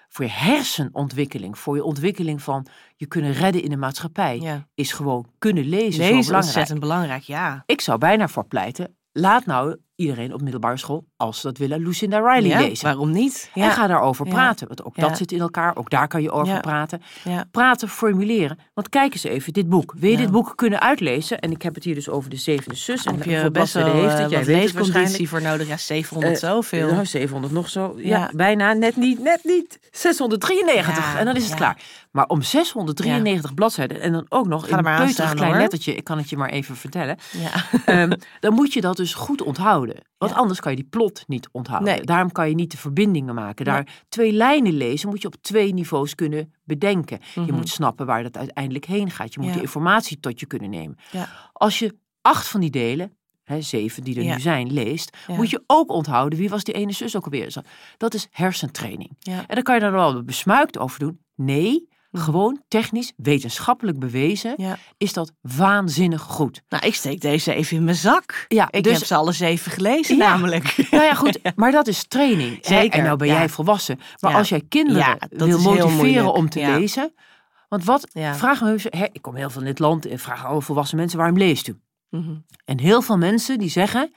voor 0.10 0.26
je 0.26 0.32
hersenontwikkeling, 0.32 1.58
voor 1.58 1.76
je 1.76 1.84
ontwikkeling 1.84 2.42
van 2.42 2.68
je 2.96 3.06
kunnen 3.06 3.32
redden 3.32 3.64
in 3.64 3.70
de 3.70 3.78
maatschappij, 3.78 4.40
ja. 4.40 4.68
is 4.74 4.92
gewoon 4.92 5.32
kunnen 5.38 5.66
lezen, 5.66 5.94
zo 6.04 6.14
Lezen 6.14 6.18
is 6.18 6.46
ontzettend 6.46 6.80
belangrijk, 6.80 7.24
ja. 7.24 7.64
Ik 7.66 7.82
zou 7.82 7.98
bijna 7.98 8.28
voor 8.28 8.48
pleiten, 8.48 8.98
laat 9.12 9.46
nou 9.46 9.78
iedereen 9.96 10.34
op 10.34 10.42
middelbare 10.42 10.78
school, 10.78 11.08
als 11.18 11.40
ze 11.40 11.48
dat 11.48 11.58
willen, 11.58 11.80
Lucinda 11.84 12.18
Riley 12.18 12.50
ja, 12.50 12.60
lezen. 12.60 12.86
Waarom 12.86 13.12
niet? 13.12 13.50
En 13.54 13.62
Ja. 13.62 13.70
ga 13.70 13.88
daarover 13.88 14.26
praten, 14.28 14.68
want 14.68 14.84
ook 14.84 14.96
Ja. 14.96 15.08
dat 15.08 15.18
zit 15.18 15.32
in 15.32 15.40
elkaar, 15.40 15.76
ook 15.76 15.90
daar 15.90 16.08
kan 16.08 16.22
je 16.22 16.32
over 16.32 16.60
praten. 16.60 17.02
Praten, 17.52 17.90
formuleren. 17.90 18.60
Want 18.74 18.90
kijk 18.90 19.14
eens 19.14 19.24
even, 19.24 19.54
dit 19.54 19.70
boek. 19.70 19.94
Wil 19.98 20.12
je 20.12 20.18
dit 20.18 20.32
boek 20.32 20.54
kunnen 20.56 20.82
uitlezen? 20.82 21.40
En 21.40 21.52
ik 21.52 21.62
heb 21.62 21.76
het 21.76 21.84
hier 21.84 21.96
dus 21.96 22.10
over 22.10 22.30
de 22.30 22.36
zevende 22.36 22.76
zus. 22.76 23.04
En 23.06 23.16
Heb 23.16 23.24
je 23.24 23.52
best 23.52 23.74
wel 23.74 23.86
heeft 23.86 23.96
het? 23.96 24.12
eh, 24.12 24.30
Jij 24.30 24.40
het 24.40 24.48
waarschijnlijk. 24.48 24.74
leesconditie 24.76 25.30
voor 25.30 25.42
nodig? 25.42 25.68
Ja, 25.68 25.78
700 25.78 26.34
Eh, 26.44 26.50
zoveel. 26.50 26.92
Nou, 26.92 27.06
700 27.06 27.54
nog 27.54 27.70
zo. 27.70 27.94
Ja, 27.98 28.30
bijna. 28.34 28.74
Net 28.74 28.96
niet, 28.96 29.20
net 29.20 29.40
niet. 29.44 29.80
693. 29.92 30.98
Ja, 31.14 31.20
en 31.20 31.26
dan 31.26 31.36
is 31.36 31.46
het 31.46 31.54
klaar. 31.56 31.78
Maar 32.12 32.26
om 32.28 32.42
693 32.42 33.54
bladzijden 33.54 34.00
en 34.02 34.12
dan 34.12 34.26
ook 34.30 34.48
nog 34.48 34.62
Ga 34.62 34.70
in 34.72 34.78
een 34.78 34.84
klein 35.36 35.38
hoor. 35.52 35.60
lettertje. 35.62 35.96
Ik 35.96 36.04
kan 36.04 36.18
het 36.18 36.30
je 36.30 36.38
maar 36.38 36.50
even 36.50 36.76
vertellen. 36.76 37.18
Ja. 37.32 37.80
Ehm, 37.86 38.12
dan 38.40 38.54
moet 38.54 38.74
je 38.74 38.82
dat 38.82 38.98
dus 38.98 39.14
goed 39.14 39.42
onthouden. 39.42 39.96
Want 40.18 40.32
Ja. 40.32 40.38
anders 40.38 40.60
kan 40.60 40.72
je 40.72 40.78
die 40.78 40.88
plot 40.90 41.24
niet 41.28 41.50
onthouden. 41.52 41.94
Nee. 41.94 42.02
Daarom 42.04 42.32
kan 42.32 42.50
je 42.50 42.56
niet 42.56 42.72
de 42.72 42.78
verbindingen 42.78 43.36
maken. 43.36 43.66
Daar 43.66 44.04
twee 44.10 44.32
lijnen 44.32 44.74
lezen 44.74 45.10
moet 45.10 45.22
je 45.22 45.28
op 45.28 45.36
twee 45.42 45.74
niveaus 45.74 46.16
kunnen 46.16 46.54
bedenken. 46.64 47.20
Je 47.36 47.42
Mhm. 47.42 47.54
moet 47.54 47.70
snappen 47.70 48.06
waar 48.06 48.24
dat 48.24 48.38
uiteindelijk 48.38 48.86
heen 48.86 49.12
gaat. 49.12 49.34
Je 49.34 49.40
moet 49.40 49.50
Ja. 49.50 49.56
de 49.56 49.62
informatie 49.62 50.20
tot 50.20 50.40
je 50.40 50.46
kunnen 50.46 50.70
nemen. 50.70 50.98
Ja. 51.12 51.30
Als 51.54 51.80
je 51.80 51.96
acht 52.22 52.48
van 52.48 52.60
die 52.60 52.70
delen, 52.70 53.18
hè, 53.44 53.62
zeven 53.62 54.04
die 54.04 54.18
er 54.20 54.34
nu 54.34 54.40
zijn, 54.40 54.74
leest, 54.74 55.18
moet 55.28 55.50
je 55.50 55.64
ook 55.68 55.92
onthouden 55.92 56.40
wie 56.40 56.50
was 56.50 56.64
die 56.64 56.74
ene 56.74 56.92
zus 56.92 57.16
ook 57.16 57.24
alweer. 57.24 57.64
Dat 57.98 58.14
is 58.14 58.28
hersentraining. 58.32 59.18
En 59.24 59.46
dan 59.56 59.64
kan 59.64 59.76
je 59.76 59.82
er 59.82 59.92
wel 59.92 60.24
besmuikt 60.24 60.78
over 60.78 61.00
doen. 61.00 61.20
Nee. 61.36 61.88
Gewoon 62.12 62.62
technisch, 62.68 63.14
wetenschappelijk 63.16 64.00
bewezen, 64.00 64.54
Ja. 64.58 64.78
is 64.98 65.14
dat 65.14 65.32
waanzinnig 65.42 66.22
goed. 66.22 66.62
Nou, 66.70 66.86
ik 66.86 66.96
steek 66.96 67.22
deze 67.22 67.54
even 67.54 67.78
in 67.78 67.84
mijn 67.84 67.96
zak. 67.96 68.46
Ja, 68.48 68.68
Ik 68.72 68.84
dus- 68.84 68.94
heb 68.98 69.06
ze 69.06 69.16
alle 69.16 69.32
zeven 69.32 69.72
gelezen 69.72 70.18
Ja. 70.18 70.30
namelijk. 70.30 70.76
Nou 70.92 71.04
ja, 71.04 71.14
goed, 71.14 71.40
maar 71.56 71.72
dat 71.72 71.88
is 71.88 72.08
training. 72.08 72.52
hè. 72.68 72.76
Zeker, 72.76 73.00
En 73.00 73.06
nou 73.06 73.18
ben 73.18 73.28
jij 73.28 73.50
volwassen. 73.50 74.00
Maar 74.20 74.36
als 74.36 74.50
jij 74.50 74.62
kinderen 74.70 75.18
wil 75.30 75.60
motiveren 75.60 76.34
om 76.34 76.50
te 76.50 76.60
lezen. 76.60 77.14
Want 77.70 77.84
wat, 77.84 78.08
vraag 78.34 78.62
me, 78.62 78.80
hè, 78.90 79.06
ik 79.12 79.22
kom 79.22 79.36
heel 79.36 79.50
veel 79.50 79.62
in 79.62 79.68
dit 79.68 79.80
land 79.80 80.06
en 80.06 80.20
vraag 80.20 80.46
alle 80.46 80.62
volwassen 80.62 80.98
mensen, 80.98 81.18
waarom 81.18 81.38
leest 81.38 81.68
u? 81.68 81.80
Mhm. 82.10 82.36
En 82.66 82.80
heel 82.80 83.02
veel 83.02 83.18
mensen 83.18 83.58
die 83.60 83.70
zeggen, 83.70 84.14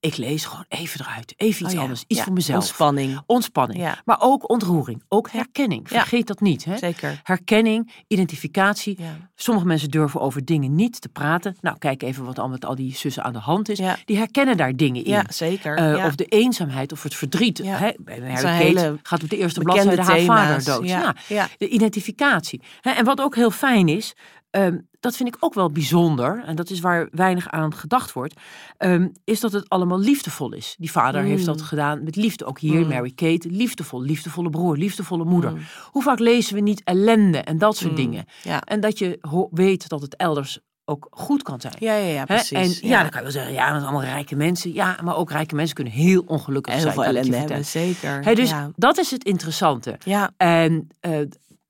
ik 0.00 0.16
lees 0.16 0.44
gewoon 0.44 0.64
even 0.68 1.00
eruit. 1.00 1.34
Even 1.36 1.62
iets 1.62 1.70
Oh 1.70 1.76
ja, 1.76 1.80
anders, 1.80 2.04
iets 2.06 2.18
ja, 2.18 2.24
voor 2.24 2.32
mezelf. 2.32 2.58
Ontspanning. 2.58 3.20
Ontspanning. 3.26 3.80
Ja. 3.80 3.98
Maar 4.04 4.16
ook 4.20 4.50
ontroering, 4.50 5.02
ook 5.08 5.30
herkenning. 5.30 5.88
Vergeet 5.88 6.26
dat 6.26 6.40
niet. 6.40 6.64
Hè? 6.64 6.78
Zeker. 6.78 7.20
Herkenning, 7.22 7.92
identificatie. 8.06 8.98
Sommige 9.34 9.66
mensen 9.66 9.90
durven 9.90 10.20
over 10.20 10.44
dingen 10.44 10.74
niet 10.74 11.00
te 11.00 11.08
praten. 11.08 11.56
Nou, 11.60 11.78
kijk 11.78 12.02
even 12.02 12.24
wat 12.24 12.38
al 12.38 12.48
met 12.48 12.64
al 12.64 12.74
die 12.74 12.96
zussen 12.96 13.24
aan 13.24 13.32
de 13.32 13.38
hand 13.38 13.68
is. 13.68 13.78
Ja. 13.78 13.96
Die 14.04 14.16
herkennen 14.16 14.56
daar 14.56 14.76
dingen 14.76 15.04
in. 15.04 15.10
Ja, 15.10 15.24
zeker. 15.28 15.76
Eh, 15.76 15.96
ja. 15.96 16.06
Of 16.06 16.14
de 16.14 16.24
eenzaamheid 16.24 16.92
of 16.92 17.02
het 17.02 17.14
verdriet. 17.14 17.58
Ja. 17.58 17.76
Hè? 17.76 17.90
Bij 17.98 18.16
zijn 18.16 18.34
Kate 18.36 18.48
hele 18.48 18.98
gaat 19.02 19.22
op 19.22 19.30
de 19.30 19.36
eerste 19.36 19.60
bladzijde 19.60 20.02
haar 20.02 20.20
vader 20.20 20.64
dood. 20.64 20.88
Ja. 20.88 21.00
Ja. 21.00 21.14
Ja. 21.28 21.48
De 21.58 21.68
identificatie. 21.68 22.60
Hè? 22.80 22.90
En 22.90 23.04
wat 23.04 23.20
ook 23.20 23.34
heel 23.34 23.50
fijn 23.50 23.88
is, 23.88 24.14
ehm, 24.50 24.78
dat 25.00 25.16
vind 25.16 25.28
ik 25.28 25.36
ook 25.40 25.54
wel 25.54 25.70
bijzonder, 25.70 26.42
en 26.46 26.56
dat 26.56 26.70
is 26.70 26.80
waar 26.80 27.08
weinig 27.12 27.48
aan 27.50 27.74
gedacht 27.74 28.12
wordt, 28.12 28.34
ehm, 28.76 29.08
is 29.24 29.40
dat 29.40 29.52
het 29.52 29.68
allemaal 29.68 29.98
liefdevol 29.98 30.52
is. 30.52 30.74
Die 30.78 30.90
vader 30.90 31.22
heeft 31.22 31.44
dat 31.44 31.58
Mm. 31.58 31.64
gedaan 31.64 32.02
met 32.04 32.16
liefde. 32.16 32.44
Ook 32.44 32.58
hier, 32.58 32.80
Mm. 32.80 32.88
Mary 32.88 33.12
Kate, 33.14 33.48
liefdevol, 33.50 34.02
liefdevolle 34.02 34.50
broer, 34.50 34.76
liefdevolle 34.76 35.24
moeder. 35.24 35.70
Hoe 35.90 36.02
vaak 36.02 36.18
lezen 36.18 36.54
we 36.54 36.60
niet 36.60 36.80
ellende 36.84 37.38
en 37.38 37.58
dat 37.58 37.76
soort 37.76 37.90
Mm. 37.90 37.96
dingen? 37.96 38.24
Ja. 38.42 38.60
En 38.62 38.80
dat 38.80 38.98
je 38.98 39.18
weet 39.50 39.88
dat 39.88 40.00
het 40.02 40.16
elders 40.16 40.58
ook 40.84 41.06
goed 41.10 41.42
kan 41.42 41.60
zijn. 41.60 41.74
Ja, 41.78 41.94
ja, 41.94 42.06
ja, 42.06 42.18
Hè? 42.18 42.24
precies. 42.24 42.80
En 42.80 42.88
ja. 42.88 43.00
dan 43.00 43.10
kan 43.10 43.18
je 43.18 43.22
wel 43.24 43.32
zeggen, 43.32 43.52
ja, 43.52 43.64
dat 43.70 43.80
zijn 43.80 43.92
allemaal 43.92 44.10
rijke 44.10 44.36
mensen. 44.36 44.72
Ja, 44.72 44.98
maar 45.04 45.16
ook 45.16 45.30
rijke 45.30 45.54
mensen 45.54 45.74
kunnen 45.74 45.92
heel 45.92 46.22
ongelukkig 46.26 46.72
heel 46.72 46.82
zijn. 46.82 46.94
ik 46.94 47.00
je 47.00 47.06
ellende 47.06 47.36
hebben, 47.36 47.64
zeker. 47.64 48.24
Hè, 48.24 48.34
dus 48.34 48.50
ja. 48.50 48.70
dat 48.76 48.98
is 48.98 49.10
het 49.10 49.24
interessante. 49.24 49.96
ja, 50.04 50.30
En 50.36 50.88
eh, 51.00 51.18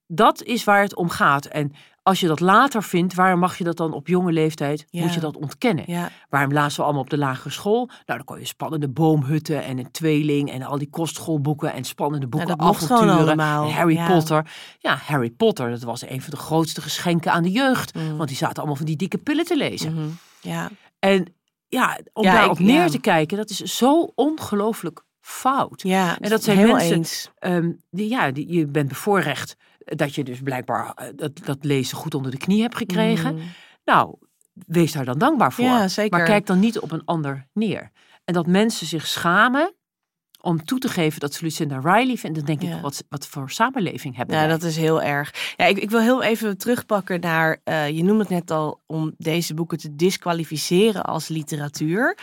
dat 0.07 0.42
is 0.42 0.64
waar 0.64 0.83
het 0.83 0.94
om 0.94 1.09
gaat. 1.11 1.44
En 1.46 1.72
als 2.11 2.20
je 2.20 2.27
dat 2.27 2.40
later 2.40 2.83
vindt, 2.83 3.14
waarom 3.14 3.40
mag 3.40 3.59
je 3.59 3.64
dat 3.64 3.77
dan 3.77 3.92
op 3.92 4.07
jonge 4.07 4.33
leeftijd? 4.33 4.87
Ja. 4.90 5.03
Moet 5.03 5.14
je 5.14 5.20
dat 5.20 5.37
ontkennen? 5.37 5.85
ja, 5.87 6.11
Waarom 6.29 6.53
lazen 6.53 6.77
we 6.79 6.85
allemaal 6.85 7.03
op 7.03 7.11
de 7.11 7.18
lagere 7.18 7.51
school? 7.51 7.87
Nou, 7.87 7.96
dan 8.05 8.25
kon 8.25 8.38
je 8.38 8.44
spannende 8.46 8.88
boomhutten 8.88 9.64
en 9.64 9.79
een 9.79 9.90
tweeling 9.90 10.51
en 10.51 10.62
al 10.62 10.79
die 10.79 10.90
kostschoolboeken 10.90 11.73
en 11.73 11.85
spannende 11.85 12.27
boeken, 12.27 12.51
gewoon 12.51 12.75
avonturen. 12.75 13.38
Harry 13.38 13.94
ja. 13.94 14.07
Potter. 14.07 14.46
Ja, 14.79 14.94
Harry 14.94 15.31
Potter, 15.31 15.70
dat 15.70 15.83
was 15.83 16.03
een 16.03 16.20
van 16.23 16.31
de 16.31 16.37
grootste 16.37 16.81
geschenken 16.81 17.33
aan 17.33 17.42
de 17.42 17.51
jeugd. 17.51 17.94
Mm. 17.94 18.16
Want 18.16 18.29
die 18.29 18.38
zaten 18.38 18.57
allemaal 18.57 18.77
van 18.77 18.87
die 18.87 18.96
dikke 18.96 19.18
pillen 19.18 19.44
te 19.44 19.57
lezen. 19.57 19.94
mhm, 19.94 20.09
ja. 20.40 20.70
En 20.99 21.35
ja, 21.68 21.99
om 22.12 22.25
Ja, 22.25 22.33
daarop 22.33 22.59
neer 22.59 22.90
te 22.90 23.01
kijken, 23.01 23.37
dat 23.37 23.51
is 23.51 23.59
zo 23.59 24.12
ongelooflijk 24.14 25.05
fout. 25.20 25.83
ja. 25.83 26.18
En 26.18 26.31
dat 26.31 26.42
zijn 26.42 26.66
mensen-. 26.66 27.33
Ehm, 27.38 27.73
die, 27.90 28.09
ja, 28.09 28.31
die, 28.31 28.53
je 28.53 28.66
bent 28.66 28.88
bevoorrecht 28.88 29.57
dat 29.96 30.14
je 30.14 30.24
dus 30.24 30.40
blijkbaar 30.40 30.92
eh, 30.94 31.07
dat, 31.16 31.44
dat 31.44 31.59
lezen 31.64 31.96
goed 31.96 32.14
onder 32.14 32.31
de 32.31 32.37
knie 32.37 32.62
hebt 32.62 32.76
gekregen. 32.76 33.35
Mhm. 33.35 33.44
Nou, 33.85 34.14
wees 34.66 34.92
daar 34.92 35.05
dan 35.05 35.18
dankbaar 35.18 35.53
voor. 35.53 35.64
Ja, 35.64 35.88
zeker. 35.88 36.18
Maar 36.18 36.26
kijk 36.26 36.46
dan 36.46 36.59
niet 36.59 36.79
op 36.79 36.92
een 36.92 37.05
ander 37.05 37.46
neer. 37.53 37.90
En 38.24 38.35
dat 38.35 38.46
mensen 38.46 38.87
zich 38.87 39.07
schamen 39.07 39.74
om 40.42 40.64
toe 40.64 40.79
te 40.79 40.88
geven 40.88 41.20
dat 41.20 41.35
ze 41.35 41.44
Lucinda 41.44 41.79
Riley 41.79 42.16
vinden, 42.16 42.44
dan 42.44 42.57
denk 42.57 42.70
Ja. 42.70 42.76
ik, 42.76 42.83
wat, 42.83 43.05
wat 43.09 43.26
voor 43.26 43.50
samenleving 43.50 44.16
hebben 44.16 44.35
Ja, 44.37 44.40
wij? 44.40 44.50
dat 44.50 44.62
is 44.62 44.76
heel 44.76 45.03
erg. 45.03 45.55
Ja, 45.57 45.64
ik, 45.64 45.79
ik 45.79 45.90
wil 45.90 46.00
heel 46.00 46.22
even 46.22 46.59
terugpakken 46.59 47.20
naar, 47.20 47.61
eh, 47.64 47.88
je 47.88 48.03
noemde 48.05 48.20
het 48.22 48.29
net 48.29 48.50
al, 48.50 48.81
om 48.87 49.14
deze 49.16 49.55
boeken 49.55 49.79
te 49.79 49.96
disqualificeren 49.96 51.05
als 51.05 51.29
literatuur. 51.29 52.18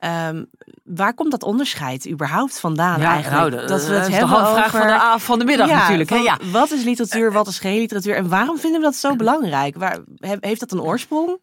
Ehm, 0.00 0.44
waar 0.84 1.14
komt 1.14 1.30
dat 1.30 1.42
onderscheid 1.42 2.08
überhaupt 2.08 2.60
vandaan 2.60 3.00
ja, 3.00 3.12
eigenlijk? 3.12 3.54
nou, 3.54 3.66
dat 3.66 3.86
we 3.86 3.92
het 3.94 4.00
is 4.02 4.06
de 4.06 4.12
hebben 4.12 4.28
handvraag 4.36 4.66
over... 4.66 4.78
van 4.78 4.86
de, 4.86 4.92
a- 4.94 5.18
van 5.18 5.38
de 5.38 5.44
middag 5.44 5.68
Ja, 5.68 5.78
natuurlijk. 5.78 6.10
Hè? 6.10 6.16
Ja. 6.16 6.38
Wat 6.52 6.70
is 6.70 6.84
literatuur, 6.84 7.32
wat 7.32 7.46
is 7.46 7.58
geen 7.58 7.78
literatuur? 7.78 8.14
En 8.16 8.28
waarom 8.28 8.58
vinden 8.58 8.80
we 8.80 8.86
dat 8.86 8.96
zo 8.96 9.16
belangrijk? 9.16 9.76
Waar, 9.76 9.98
he- 10.16 10.36
heeft 10.40 10.60
dat 10.60 10.72
een 10.72 10.80
oorsprong? 10.80 11.38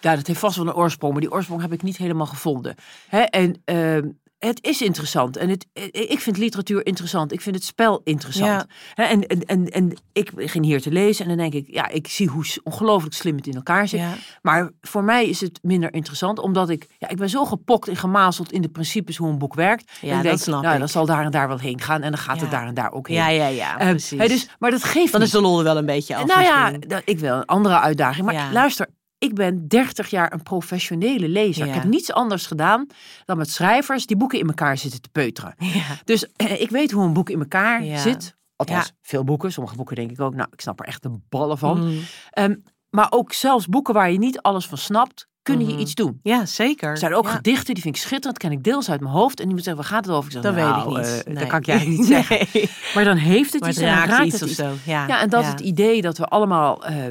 Ja, 0.00 0.16
dat 0.16 0.26
heeft 0.26 0.38
vast 0.38 0.56
wel 0.56 0.66
een 0.66 0.74
oorsprong, 0.74 1.12
maar 1.12 1.20
die 1.22 1.32
oorsprong 1.32 1.60
heb 1.60 1.72
ik 1.72 1.82
niet 1.82 1.96
helemaal 1.96 2.26
gevonden. 2.26 2.74
Hè? 3.08 3.20
En 3.20 3.62
ehm, 3.64 4.08
het 4.38 4.58
is 4.64 4.82
interessant. 4.82 5.36
En 5.36 5.48
het, 5.48 5.66
eh, 5.72 5.84
ik 5.92 6.20
vind 6.20 6.36
literatuur 6.36 6.86
interessant. 6.86 7.32
Ik 7.32 7.40
vind 7.40 7.54
het 7.54 7.64
spel 7.64 8.00
interessant. 8.04 8.66
En, 8.94 9.26
en, 9.26 9.44
en, 9.46 9.68
en 9.68 9.96
ik 10.12 10.34
begin 10.34 10.62
hier 10.62 10.80
te 10.82 10.90
lezen 10.90 11.22
en 11.22 11.28
dan 11.36 11.50
denk 11.50 11.52
ik, 11.66 11.74
ja, 11.74 11.88
ik 11.88 12.06
zie 12.08 12.28
hoe 12.28 12.44
ongelooflijk 12.62 13.14
slim 13.14 13.36
het 13.36 13.46
in 13.46 13.54
elkaar 13.54 13.88
zit. 13.88 14.00
Ja. 14.00 14.14
Maar 14.42 14.70
voor 14.80 15.04
mij 15.04 15.28
is 15.28 15.40
het 15.40 15.58
minder 15.62 15.94
interessant, 15.94 16.38
omdat 16.38 16.68
ik, 16.70 16.86
ja, 16.98 17.08
ik 17.08 17.16
ben 17.16 17.28
zo 17.30 17.44
gepokt 17.44 17.88
en 17.88 17.96
gemazeld 17.96 18.52
in 18.52 18.62
de 18.62 18.68
principes 18.68 19.16
hoe 19.16 19.28
een 19.28 19.38
boek 19.38 19.54
werkt. 19.54 19.90
Ja, 20.00 20.08
en 20.08 20.14
dat 20.14 20.22
denk, 20.22 20.38
snap 20.38 20.62
nou, 20.62 20.74
ik. 20.74 20.80
dat 20.80 20.90
zal 20.90 21.06
daar 21.06 21.24
en 21.24 21.30
daar 21.30 21.48
wel 21.48 21.58
heen 21.58 21.80
gaan 21.80 22.02
en 22.02 22.10
dan 22.10 22.20
gaat 22.20 22.36
Ja. 22.36 22.42
het 22.42 22.50
daar 22.50 22.66
en 22.66 22.74
daar 22.74 22.92
ook 22.92 23.08
heen. 23.08 23.16
Ja, 23.16 23.28
ja, 23.28 23.46
ja, 23.46 23.78
Ehm, 23.78 23.88
precies. 23.90 24.18
hè, 24.20 24.28
dus, 24.28 24.48
maar 24.58 24.70
dat 24.70 24.84
geeft 24.84 25.10
Dan 25.12 25.20
niet. 25.20 25.28
is 25.28 25.34
de 25.34 25.40
lol 25.40 25.62
wel 25.62 25.76
een 25.76 25.86
beetje 25.86 26.16
af. 26.16 26.26
Nou 26.26 26.42
ja, 26.42 26.70
dat- 26.70 27.02
ik 27.04 27.18
wil 27.18 27.34
een 27.34 27.44
andere 27.44 27.80
uitdaging. 27.80 28.26
Maar 28.26 28.52
luister, 28.52 28.86
ik 29.18 29.34
ben 29.34 29.68
30 29.68 30.10
jaar 30.10 30.32
een 30.32 30.42
professionele 30.42 31.28
lezer. 31.28 31.66
Ja. 31.66 31.74
Ik 31.74 31.80
heb 31.80 31.90
niets 31.90 32.12
anders 32.12 32.46
gedaan 32.46 32.86
dan 33.24 33.36
met 33.36 33.50
schrijvers 33.50 34.06
die 34.06 34.16
boeken 34.16 34.38
in 34.38 34.46
elkaar 34.48 34.78
zitten 34.78 35.00
te 35.00 35.08
peuteren. 35.12 35.54
Ja. 35.58 35.82
Dus 36.04 36.26
eh, 36.36 36.60
ik 36.60 36.70
weet 36.70 36.90
hoe 36.90 37.04
een 37.04 37.12
boek 37.12 37.30
in 37.30 37.38
elkaar 37.38 37.84
Ja. 37.84 37.98
zit. 37.98 38.36
Althans, 38.56 38.92
veel 39.02 39.24
boeken. 39.24 39.52
Sommige 39.52 39.76
boeken 39.76 39.96
denk 39.96 40.10
ik 40.10 40.20
ook, 40.20 40.34
nou, 40.34 40.48
ik 40.52 40.60
snap 40.60 40.80
er 40.80 40.86
echt 40.86 41.02
de 41.02 41.10
ballen 41.28 41.58
van. 41.58 41.86
Mm. 41.88 42.00
Ehm, 42.30 42.54
maar 42.90 43.06
ook 43.10 43.32
zelfs 43.32 43.66
boeken 43.66 43.94
waar 43.94 44.10
je 44.10 44.18
niet 44.18 44.40
alles 44.40 44.66
van 44.66 44.78
snapt, 44.78 45.26
kunnen 45.42 45.68
je 45.68 45.76
iets 45.76 45.94
doen. 45.94 46.20
Ja, 46.22 46.46
zeker. 46.46 46.88
Er 46.90 46.98
zijn 46.98 47.14
ook 47.14 47.28
gedichten, 47.28 47.74
die 47.74 47.82
vind 47.82 47.96
ik 47.96 48.02
schitterend, 48.02 48.38
ken 48.38 48.52
ik 48.52 48.64
deels 48.64 48.90
uit 48.90 49.00
mijn 49.00 49.12
hoofd. 49.12 49.38
En 49.40 49.46
iemand 49.46 49.64
zegt, 49.64 49.76
waar 49.76 49.84
gaat 49.86 50.04
het 50.04 50.14
over? 50.14 50.24
Ik 50.26 50.32
zeg, 50.32 50.42
Dat 50.42 50.54
nou, 50.54 50.74
weet 50.74 50.82
ik 50.82 51.06
niet. 51.14 51.18
eh, 51.18 51.24
Nee. 51.32 51.34
Dat 51.34 51.48
kan 51.48 51.58
ik 51.60 51.68
eigenlijk 51.68 51.98
niet 51.98 52.08
zeggen. 52.16 52.46
Nee. 52.52 52.70
Maar 52.94 53.04
dan 53.04 53.16
heeft 53.16 53.52
het 53.52 53.60
Maar 53.60 53.70
iets 53.70 53.78
raakt 53.78 54.08
raakt 54.10 54.24
iets 54.26 54.42
of 54.42 54.48
zo. 54.48 54.72
Ja, 54.84 55.20
en 55.20 55.28
dat 55.30 55.44
het 55.46 55.60
idee 55.60 56.02
dat 56.02 56.18
we 56.18 56.24
allemaal 56.26 56.84
eh, 56.84 57.04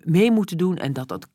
mee 0.00 0.30
moeten 0.30 0.56
doen. 0.56 0.76
En 0.76 0.92
dat 0.92 1.08
dat. 1.08 1.26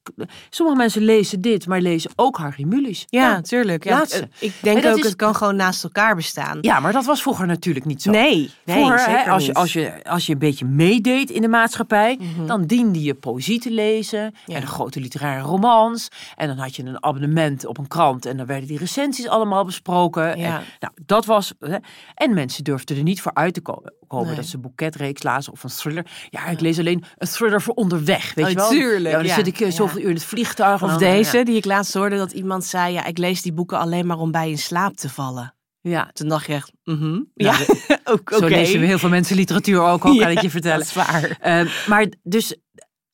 Sommige 0.49 0.77
mensen 0.77 1.01
lezen 1.01 1.41
dit, 1.41 1.67
maar 1.67 1.81
lezen 1.81 2.11
ook 2.15 2.37
Harry 2.37 2.63
Mulisch. 2.63 3.05
Ja, 3.09 3.41
tuurlijk. 3.41 3.83
Ja, 3.83 4.05
eh, 4.09 4.21
ik 4.39 4.53
denk 4.61 4.85
ook, 4.85 4.97
is- 4.97 5.05
het 5.05 5.15
kan 5.15 5.35
gewoon 5.35 5.55
naast 5.55 5.83
elkaar 5.83 6.15
bestaan. 6.15 6.57
Ja, 6.61 6.79
maar 6.79 6.91
dat 6.91 7.05
was 7.05 7.21
vroeger 7.21 7.47
natuurlijk 7.47 7.85
niet 7.85 8.01
zo. 8.01 8.11
Nee, 8.11 8.51
nee 8.65 8.75
Vroeger, 8.85 9.09
hè, 9.09 9.29
als, 9.31 9.45
je, 9.45 9.53
als, 9.53 9.73
je, 9.73 10.03
als 10.03 10.25
je 10.25 10.33
een 10.33 10.39
beetje 10.39 10.65
meedeed 10.65 11.29
in 11.29 11.41
de 11.41 11.47
maatschappij, 11.47 12.17
Mhm. 12.19 12.45
dan 12.45 12.65
diende 12.65 13.01
je 13.01 13.13
poëzie 13.13 13.59
te 13.59 13.71
lezen 13.71 14.33
Ja. 14.45 14.55
en 14.55 14.61
de 14.61 14.67
grote 14.67 14.99
literaire 14.99 15.43
romans. 15.47 16.07
En 16.35 16.47
dan 16.47 16.57
had 16.57 16.75
je 16.75 16.83
een 16.83 17.03
abonnement 17.03 17.65
op 17.65 17.77
een 17.77 17.87
krant 17.87 18.25
en 18.25 18.37
dan 18.37 18.45
werden 18.45 18.67
die 18.67 18.77
recensies 18.77 19.27
allemaal 19.27 19.65
besproken. 19.65 20.37
Ja. 20.37 20.57
En, 20.57 20.63
nou, 20.79 20.93
dat 21.05 21.25
was. 21.25 21.53
Hè, 21.59 21.77
en 22.15 22.33
mensen 22.33 22.63
durfden 22.63 22.97
er 22.97 23.03
niet 23.03 23.21
voor 23.21 23.33
uit 23.33 23.53
te 23.53 23.61
ko- 23.61 23.83
komen 24.07 24.27
Nee. 24.27 24.35
dat 24.35 24.45
ze 24.45 24.55
een 24.55 24.61
boeketreeks 24.61 25.23
lazen 25.23 25.51
of 25.53 25.63
een 25.63 25.69
thriller. 25.69 26.05
Ja, 26.29 26.45
ik 26.45 26.59
lees 26.59 26.79
alleen 26.79 27.03
een 27.17 27.27
thriller 27.27 27.61
voor 27.61 27.73
onderweg. 27.73 28.33
Weet 28.33 28.46
Oh, 28.47 28.53
je 28.53 28.57
wel? 28.57 28.69
tuurlijk, 28.69 29.13
Ja, 29.15 29.17
dan 29.21 29.25
ja. 29.27 29.33
zit 29.35 29.47
ik 29.47 29.59
eh, 29.59 29.67
Ja. 29.67 29.73
zoveel 29.73 30.01
uur 30.01 30.07
in 30.09 30.13
het 30.15 30.23
vliegtuig. 30.23 30.83
Of 30.83 30.91
eh, 30.91 30.97
deze, 30.97 31.43
die 31.43 31.55
ik 31.55 31.65
laatst 31.65 31.93
hoorde, 31.93 32.17
dat 32.17 32.31
iemand 32.31 32.65
zei... 32.65 32.93
ja, 32.93 33.05
ik 33.05 33.17
lees 33.17 33.41
die 33.41 33.53
boeken 33.53 33.79
alleen 33.79 34.05
maar 34.07 34.17
om 34.17 34.31
bij 34.31 34.49
in 34.49 34.57
slaap 34.57 34.95
te 34.95 35.09
vallen. 35.09 35.55
Ja. 35.81 35.91
ja. 35.91 36.09
Toen 36.13 36.27
dacht 36.29 36.45
je 36.45 36.53
echt, 36.53 36.71
mhm. 36.83 36.99
Nou, 37.01 37.23
ja, 37.33 37.55
ook 38.11 38.33
Zo 38.39 38.47
lezen 38.47 38.79
we 38.79 38.85
heel 38.85 38.99
veel 38.99 39.09
mensen 39.09 39.35
literatuur 39.35 39.79
ook, 39.81 40.05
al 40.05 40.15
kan 40.23 40.29
ik 40.29 40.41
je 40.41 40.49
vertellen. 40.49 40.77
Dat 40.79 40.87
is 40.87 40.93
waar. 40.93 41.37
Eh, 41.41 41.87
maar 41.87 42.07
dus 42.23 42.53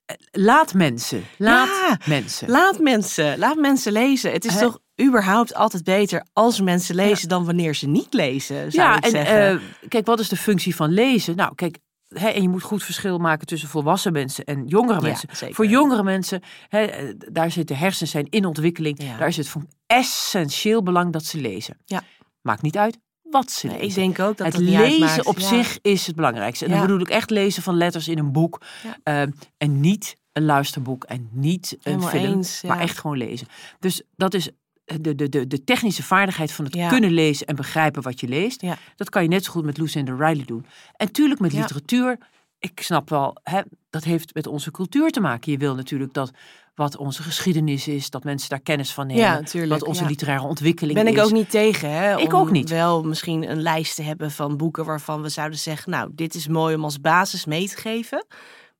eh, 0.05 0.15
laat 0.31 0.73
mensen. 0.73 1.23
Laat 1.37 1.67
Ja, 1.67 1.97
mensen. 2.05 2.49
Laat 2.49 2.79
mensen, 2.79 3.37
laat 3.39 3.55
mensen 3.55 3.91
lezen. 3.91 4.31
Het 4.31 4.45
is 4.45 4.57
toch 4.57 4.79
überhaupt 5.01 5.53
altijd 5.55 5.83
beter 5.83 6.25
als 6.33 6.61
mensen 6.61 6.95
lezen 6.95 7.27
dan 7.29 7.45
wanneer 7.45 7.75
ze 7.75 7.87
niet 7.87 8.13
lezen, 8.13 8.71
zou 8.71 8.87
ja, 8.87 8.97
ik 8.97 9.03
en 9.03 9.09
zeggen. 9.11 9.49
eh, 9.51 9.57
kijk, 9.87 10.05
wat 10.05 10.19
is 10.19 10.29
de 10.29 10.35
functie 10.37 10.75
van 10.75 10.89
lezen? 10.89 11.35
Nou, 11.35 11.55
kijk, 11.55 11.77
en 12.13 12.41
je 12.41 12.49
moet 12.49 12.63
goed 12.63 12.83
verschil 12.83 13.17
maken 13.17 13.47
tussen 13.47 13.69
volwassen 13.69 14.11
mensen 14.13 14.43
en 14.45 14.67
jongere 14.67 15.01
mensen. 15.01 15.29
Voor 15.53 15.65
jongere 15.65 16.03
mensen, 16.03 16.41
eh, 16.69 16.87
daar 17.31 17.51
zitten 17.51 17.77
hersens 17.77 18.11
zijn 18.11 18.27
in 18.29 18.45
ontwikkeling. 18.45 19.03
Ja. 19.03 19.17
Daar 19.17 19.27
is 19.27 19.37
het 19.37 19.49
van 19.49 19.67
essentieel 19.87 20.83
belang 20.83 21.13
dat 21.13 21.25
ze 21.25 21.37
lezen. 21.41 21.77
Ja. 21.85 22.01
Maakt 22.41 22.61
niet 22.61 22.77
uit 22.77 22.99
wat 23.21 23.51
ze 23.51 23.67
Nee, 23.67 23.75
lezen. 23.75 23.89
ik 23.89 23.95
denk 24.15 24.27
ook 24.29 24.37
dat 24.37 24.47
het 24.47 24.55
het 24.55 24.65
niet 24.65 24.77
lezen 24.77 24.91
uitmaakt. 25.07 25.25
op 25.25 25.39
Ja. 25.39 25.47
zich 25.47 25.79
is 25.81 26.07
het 26.07 26.15
belangrijkste. 26.15 26.65
En 26.65 26.71
dan 26.71 26.81
bedoel 26.81 26.99
ik 26.99 27.09
echt 27.09 27.29
lezen 27.29 27.63
van 27.63 27.75
letters 27.77 28.07
in 28.07 28.17
een 28.17 28.31
boek. 28.31 28.61
Ja. 28.83 28.97
eh, 29.03 29.29
en 29.57 29.79
niet 29.79 30.15
een 30.31 30.45
luisterboek 30.45 31.03
en 31.03 31.29
niet 31.31 31.71
een 31.71 31.91
Helemaal 31.91 32.09
film. 32.09 32.23
eens. 32.37 32.61
Maar 32.61 32.79
echt 32.79 32.99
gewoon 32.99 33.17
lezen. 33.17 33.47
Dus 33.79 34.01
dat 34.15 34.33
is 34.33 34.49
de, 34.85 35.15
de, 35.15 35.29
de, 35.29 35.47
de 35.47 35.63
technische 35.63 36.03
vaardigheid 36.03 36.51
van 36.51 36.65
het 36.65 36.75
Ja. 36.75 36.89
kunnen 36.89 37.11
lezen 37.11 37.47
en 37.47 37.55
begrijpen 37.55 38.01
wat 38.01 38.19
je 38.19 38.27
leest. 38.27 38.61
Ja. 38.61 38.77
Dat 38.95 39.09
kan 39.09 39.23
je 39.23 39.29
net 39.29 39.43
zo 39.43 39.51
goed 39.51 39.65
met 39.65 39.77
Lucinda 39.77 40.11
Riley 40.13 40.45
doen. 40.45 40.65
En 40.97 41.11
tuurlijk 41.11 41.39
met 41.39 41.51
Ja. 41.51 41.59
literatuur. 41.59 42.17
Ik 42.59 42.81
snap 42.81 43.09
wel, 43.09 43.37
hè, 43.43 43.61
dat 43.89 44.03
heeft 44.03 44.33
met 44.33 44.47
onze 44.47 44.71
cultuur 44.71 45.09
te 45.11 45.19
maken. 45.19 45.51
Je 45.51 45.57
wil 45.57 45.75
natuurlijk 45.75 46.13
dat 46.13 46.31
wat 46.75 46.97
onze 46.97 47.23
geschiedenis 47.23 47.87
is, 47.87 48.09
dat 48.09 48.23
mensen 48.23 48.49
daar 48.49 48.59
kennis 48.59 48.93
van 48.93 49.07
nemen. 49.07 49.21
Ja, 49.23 49.41
tuurlijk, 49.43 49.71
wat 49.79 49.83
onze 49.89 50.01
ja. 50.03 50.09
literaire 50.09 50.45
ontwikkeling 50.47 50.97
Ben 50.97 51.07
is. 51.07 51.13
ik 51.13 51.23
ook 51.23 51.31
niet 51.31 51.49
tegen, 51.49 51.91
hè? 51.91 52.17
Ik 52.17 52.33
om 52.33 52.39
ook 52.39 52.51
niet. 52.51 52.69
Wel 52.69 53.03
misschien 53.03 53.49
een 53.51 53.61
lijst 53.61 53.95
te 53.95 54.01
hebben 54.03 54.31
van 54.31 54.57
boeken 54.57 54.85
waarvan 54.85 55.21
we 55.21 55.29
zouden 55.29 55.59
zeggen, 55.59 55.91
nou, 55.91 56.09
dit 56.13 56.35
is 56.35 56.47
mooi 56.47 56.75
om 56.75 56.83
als 56.83 57.01
basis 57.01 57.45
mee 57.45 57.67
te 57.69 57.77
geven. 57.77 58.25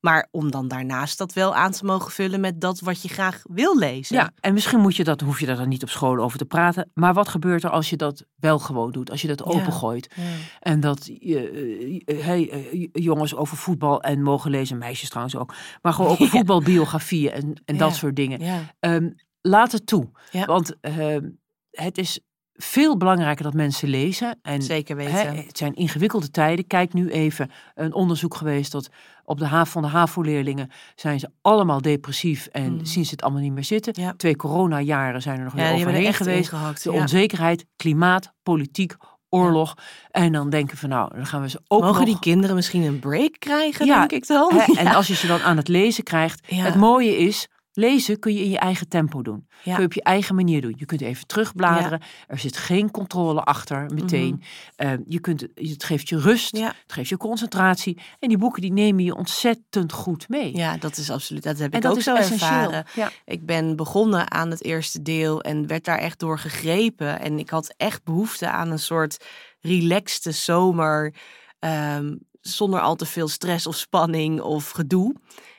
Maar 0.04 0.28
om 0.30 0.50
dan 0.50 0.68
daarnaast 0.68 1.18
dat 1.18 1.32
wel 1.32 1.54
aan 1.54 1.70
te 1.70 1.84
mogen 1.84 2.12
vullen 2.12 2.40
met 2.40 2.60
dat 2.60 2.80
wat 2.80 3.02
je 3.02 3.08
graag 3.08 3.42
wil 3.50 3.78
lezen. 3.78 4.16
Ja, 4.16 4.32
en 4.40 4.54
misschien 4.54 4.80
moet 4.80 4.96
je 4.96 5.04
dat, 5.04 5.20
hoef 5.20 5.40
je 5.40 5.46
daar 5.46 5.56
dan 5.56 5.68
niet 5.68 5.82
op 5.82 5.88
school 5.88 6.18
over 6.18 6.38
te 6.38 6.44
praten. 6.44 6.90
Maar 6.94 7.14
wat 7.14 7.28
gebeurt 7.28 7.64
er 7.64 7.70
als 7.70 7.90
je 7.90 7.96
dat 7.96 8.24
wel 8.36 8.58
gewoon 8.58 8.92
doet? 8.92 9.10
Als 9.10 9.22
je 9.22 9.28
dat 9.28 9.44
opengooit. 9.44 10.14
Ja. 10.16 10.22
En 10.60 10.80
dat 10.80 11.10
je, 11.18 12.02
eh, 12.04 12.24
hey, 12.24 12.50
eh, 12.50 12.88
jongens 12.92 13.34
over 13.34 13.56
voetbal 13.56 14.02
en 14.02 14.22
mogen 14.22 14.50
lezen, 14.50 14.78
meisjes 14.78 15.08
trouwens 15.08 15.36
ook. 15.36 15.54
Maar 15.82 15.92
gewoon 15.92 16.10
ook 16.10 16.18
Ja. 16.24 16.26
voetbalbiografieën 16.26 17.32
en, 17.32 17.62
en 17.64 17.76
dat 17.76 17.94
soort 17.94 18.16
dingen. 18.16 18.68
Ehm, 18.80 19.10
laat 19.40 19.72
het 19.72 19.86
toe. 19.86 20.10
Want 20.46 20.76
ehm, 20.80 21.28
het 21.70 21.98
is 21.98 22.20
veel 22.56 22.96
belangrijker 22.96 23.44
dat 23.44 23.54
mensen 23.54 23.88
lezen. 23.88 24.38
En 24.42 24.62
Zeker 24.62 24.96
weten. 24.96 25.14
Hè, 25.14 25.42
het 25.42 25.58
zijn 25.58 25.74
ingewikkelde 25.74 26.30
tijden. 26.30 26.66
Kijk 26.66 26.92
nu 26.92 27.10
even 27.10 27.50
een 27.74 27.94
onderzoek 27.94 28.34
geweest 28.34 28.72
dat 28.72 28.88
op 29.24 29.38
de 29.38 29.46
haven 29.46 29.72
van 29.72 29.82
de 29.82 29.88
HAVO-leerlingen 29.88 30.70
zijn 30.94 31.18
ze 31.20 31.30
allemaal 31.42 31.80
depressief 31.80 32.46
en 32.46 32.72
Mm. 32.72 32.84
zien 32.84 33.04
ze 33.04 33.10
het 33.10 33.22
allemaal 33.22 33.42
niet 33.42 33.52
meer 33.52 33.64
zitten. 33.64 33.92
Ja. 34.02 34.14
Twee 34.16 34.36
coronajaren 34.36 35.22
zijn 35.22 35.38
er 35.38 35.44
nog 35.44 35.52
ja, 35.56 35.58
weer 35.62 35.68
er 35.70 35.76
overheen 35.76 36.14
geweest. 36.14 36.52
ingehakt. 36.52 36.82
De 36.82 36.92
ja. 36.92 37.00
onzekerheid, 37.00 37.64
klimaat, 37.76 38.32
politiek, 38.42 38.96
oorlog. 39.28 39.74
En 40.10 40.32
dan 40.32 40.50
denken 40.50 40.76
van 40.76 40.88
nou, 40.88 41.14
dan 41.14 41.26
gaan 41.26 41.40
we 41.42 41.48
ze 41.48 41.60
ook 41.68 41.80
Mogen 41.82 41.96
nog... 42.00 42.08
die 42.08 42.18
kinderen 42.18 42.56
misschien 42.56 42.82
een 42.82 42.98
break 42.98 43.34
krijgen, 43.38 43.86
Ja, 43.86 43.98
denk 43.98 44.12
ik 44.12 44.26
dan? 44.26 44.52
Hè. 44.54 44.72
En 44.78 44.86
als 44.96 45.06
je 45.06 45.14
ze 45.14 45.26
dan 45.26 45.40
aan 45.42 45.56
het 45.56 45.68
lezen 45.68 46.04
krijgt. 46.04 46.40
Het 46.54 46.74
mooie 46.74 47.16
is, 47.16 47.48
lezen 47.76 48.18
kun 48.18 48.34
je 48.34 48.42
in 48.44 48.50
je 48.50 48.58
eigen 48.58 48.88
tempo 48.88 49.22
doen. 49.22 49.46
Ja. 49.62 49.72
Kun 49.72 49.80
je 49.80 49.86
op 49.88 49.92
je 49.92 50.02
eigen 50.02 50.34
manier 50.34 50.60
doen. 50.60 50.74
Je 50.76 50.84
kunt 50.84 51.00
even 51.00 51.26
terugbladeren. 51.26 52.00
Er 52.26 52.38
zit 52.38 52.56
geen 52.56 52.90
controle 52.90 53.42
achter 53.42 53.90
meteen. 53.94 54.42
Eh, 54.76 54.92
je 55.06 55.20
kunt, 55.20 55.46
het 55.54 55.84
geeft 55.84 56.08
je 56.08 56.18
rust. 56.18 56.52
Mhm. 56.52 56.62
Ja. 56.62 56.68
Het 56.82 56.92
geeft 56.92 57.08
je 57.08 57.16
concentratie. 57.16 57.98
En 58.18 58.28
die 58.28 58.38
boeken 58.38 58.62
die 58.62 58.72
nemen 58.72 59.04
je 59.04 59.14
ontzettend 59.14 59.92
goed 59.92 60.28
mee. 60.28 60.56
Ja, 60.56 60.76
dat 60.76 60.96
is 60.96 61.10
absoluut. 61.10 61.42
Dat 61.42 61.58
heb 61.58 61.70
en 61.70 61.76
ik 61.76 61.82
dat 61.82 61.92
ook 61.92 61.98
is 61.98 62.04
zo 62.04 62.14
essentieel. 62.14 62.50
ervaren. 62.72 62.84
Ik 63.24 63.46
ben 63.46 63.76
begonnen 63.76 64.30
aan 64.30 64.50
het 64.50 64.64
eerste 64.64 65.02
deel 65.02 65.40
en 65.42 65.66
werd 65.66 65.84
daar 65.84 65.98
echt 65.98 66.18
door 66.18 66.38
gegrepen. 66.38 67.20
En 67.20 67.38
ik 67.38 67.50
had 67.50 67.74
echt 67.76 68.04
behoefte 68.04 68.48
aan 68.50 68.70
een 68.70 68.78
soort 68.78 69.24
relaxte 69.60 70.32
zomer. 70.32 71.14
ehm, 71.58 72.14
zonder 72.40 72.80
al 72.80 72.96
te 72.96 73.06
veel 73.06 73.28
stress 73.28 73.66
of 73.66 73.76
spanning 73.76 74.40
of 74.40 74.70
gedoe. 74.70 75.14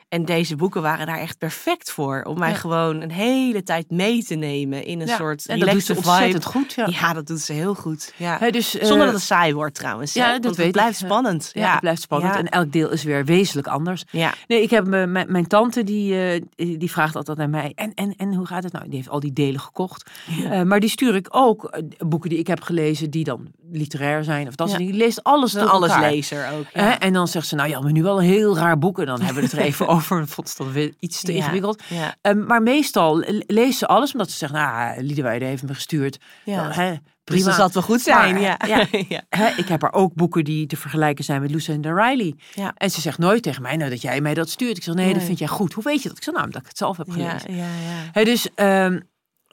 En 0.08 0.24
deze 0.24 0.56
boeken 0.56 0.82
waren 0.82 1.06
daar 1.06 1.18
echt 1.18 1.38
perfect 1.38 1.90
voor. 1.90 2.22
Om 2.28 2.38
mij 2.38 2.50
Ja. 2.50 2.54
gewoon 2.56 3.00
een 3.00 3.10
hele 3.10 3.62
tijd 3.62 3.90
mee 3.90 4.24
te 4.24 4.34
nemen 4.34 4.84
in 4.84 5.00
een 5.00 5.06
Ja, 5.06 5.16
soort 5.16 5.46
en 5.46 5.58
dat 5.58 5.70
doet 5.70 5.82
ze 5.84 5.94
ontzettend 5.96 6.44
goed. 6.44 6.72
Ja. 6.72 6.86
Ja. 6.90 7.12
dat 7.12 7.26
doet 7.26 7.40
ze 7.40 7.52
heel 7.52 7.74
goed. 7.74 8.12
Ja. 8.16 8.50
Dus, 8.50 8.78
eh, 8.78 8.86
Zonder 8.86 9.06
dat 9.06 9.14
het 9.14 9.24
saai 9.24 9.54
wordt 9.54 9.74
trouwens. 9.74 10.12
ja, 10.12 10.32
dat 10.32 10.44
want 10.44 10.56
weet 10.56 10.66
het 10.66 10.74
blijft 10.74 10.98
spannend. 10.98 11.50
ja, 11.52 11.70
het 11.70 11.80
blijft 11.80 12.00
spannend. 12.02 12.34
En 12.34 12.48
elk 12.48 12.72
deel 12.72 12.90
is 12.90 13.02
weer 13.02 13.24
wezenlijk 13.24 13.66
anders. 13.66 14.04
Ja. 14.10 14.34
Nee, 14.46 14.62
ik 14.62 14.70
heb 14.70 14.86
mijn, 14.86 15.12
mijn 15.12 15.46
tante 15.46 15.84
die, 15.84 16.20
eh, 16.20 16.40
die 16.78 16.90
vraagt 16.90 17.16
altijd 17.16 17.38
naar 17.38 17.50
mij. 17.50 17.72
En, 17.74 17.94
en, 17.94 18.14
en 18.16 18.34
hoe 18.34 18.46
gaat 18.46 18.62
het 18.62 18.72
nou? 18.72 18.84
Die 18.84 18.94
heeft 18.96 19.08
al 19.08 19.20
die 19.20 19.32
delen 19.32 19.60
gekocht. 19.60 20.10
Eh, 20.50 20.62
maar 20.62 20.80
die 20.80 20.90
stuur 20.90 21.14
ik 21.14 21.26
ook 21.30 21.64
eh, 21.64 21.82
boeken 22.08 22.30
die 22.30 22.38
ik 22.38 22.46
heb 22.46 22.60
gelezen, 22.62 23.10
die 23.10 23.24
dan 23.24 23.46
literair 23.72 24.24
zijn 24.24 24.48
of 24.48 24.54
dat 24.54 24.70
Ja. 24.70 24.76
dingen. 24.76 24.92
Die 24.92 25.00
leest 25.02 25.22
alles 25.22 25.52
Een 25.54 25.60
door 25.60 25.68
elkaar. 25.70 25.96
alleslezer 25.96 26.50
ook. 26.52 26.64
Hè, 26.72 26.86
Ja. 26.88 26.98
en 27.00 27.12
dan 27.12 27.28
zegt 27.28 27.46
ze, 27.46 27.54
nou 27.54 27.68
ja, 27.68 27.80
maar 27.80 27.92
nu 27.92 28.02
wel 28.02 28.18
een 28.18 28.24
heel 28.28 28.56
raar 28.56 28.78
boek. 28.78 28.98
En 28.98 29.06
dan 29.06 29.16
hebben 29.20 29.42
we 29.42 29.48
het 29.48 29.52
er 29.58 29.64
even 29.70 29.86
over. 29.88 30.16
Dan 30.18 30.28
vond 30.28 30.48
ze 30.48 30.54
dat 30.64 30.72
weer 30.72 30.94
iets 30.98 31.20
te 31.20 31.32
Ja. 31.32 31.38
ingewikkeld. 31.38 31.82
Ja. 31.88 32.14
Ehm, 32.20 32.44
maar 32.46 32.62
meestal 32.62 33.18
le- 33.18 33.42
leest 33.46 33.78
ze 33.78 33.86
alles, 33.86 34.12
omdat 34.12 34.30
ze 34.30 34.36
zegt, 34.36 34.52
nou, 34.52 35.02
Liederwijde 35.02 35.44
heeft 35.44 35.62
me 35.62 35.74
gestuurd. 35.74 36.18
Ja. 36.44 36.62
Dan, 36.62 36.72
hè, 36.72 36.90
Dus 36.90 37.00
prima. 37.24 37.44
dat 37.44 37.54
zal 37.54 37.64
het 37.64 37.74
wel 37.74 37.82
goed 37.82 38.00
zijn. 38.00 38.32
Maar, 38.34 38.42
ja. 38.42 38.58
ja. 38.66 38.86
ja. 39.08 39.22
Hè, 39.28 39.46
ik 39.56 39.68
heb 39.68 39.82
er 39.82 39.92
ook 39.92 40.14
boeken 40.14 40.44
die 40.44 40.66
te 40.66 40.76
vergelijken 40.76 41.24
zijn 41.24 41.40
met 41.40 41.50
Lucinda 41.50 41.90
Riley. 42.08 42.34
Ja. 42.54 42.72
En 42.76 42.90
ze 42.90 43.00
zegt 43.00 43.18
nooit 43.18 43.42
tegen 43.42 43.62
mij, 43.62 43.76
nou 43.76 43.90
dat 43.90 44.02
jij 44.02 44.20
mij 44.20 44.34
dat 44.34 44.50
stuurt. 44.50 44.76
Ik 44.76 44.82
zeg, 44.82 44.94
nee, 44.94 45.14
dat 45.14 45.22
vind 45.22 45.38
jij 45.38 45.48
goed. 45.48 45.72
Hoe 45.72 45.84
weet 45.84 46.02
je 46.02 46.08
dat? 46.08 46.16
Ik 46.16 46.22
zeg, 46.22 46.34
nou, 46.34 46.46
omdat 46.46 46.62
ik 46.62 46.68
het 46.68 46.78
zelf 46.78 46.96
heb 46.96 47.06
Ja, 47.06 47.12
gelezen. 47.12 47.54
ja, 47.54 47.62
ja. 47.64 48.10
Hè, 48.12 48.24
dus 48.24 48.48
ehm, 48.54 49.00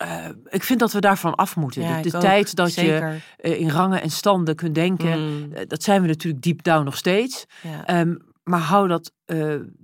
eh, 0.03 0.25
ik 0.49 0.63
vind 0.63 0.79
dat 0.79 0.91
we 0.91 0.99
daarvan 0.99 1.35
af 1.35 1.55
moeten. 1.55 1.81
Ja, 1.81 2.01
de 2.01 2.15
ook. 2.15 2.21
tijd 2.21 2.55
dat 2.55 2.73
je 2.73 3.17
eh, 3.37 3.59
in 3.59 3.69
rangen 3.69 4.01
en 4.01 4.09
standen 4.11 4.55
kunt 4.55 4.75
denken, 4.75 5.19
Mm, 5.19 5.53
eh, 5.53 5.63
dat 5.67 5.83
zijn 5.83 6.01
we 6.01 6.07
natuurlijk 6.07 6.43
deep 6.43 6.63
down 6.63 6.83
nog 6.83 6.97
steeds. 6.97 7.45
ja. 7.61 7.85
Ehm, 7.85 8.15
maar 8.43 8.59
hou 8.59 8.87
dat 8.87 9.11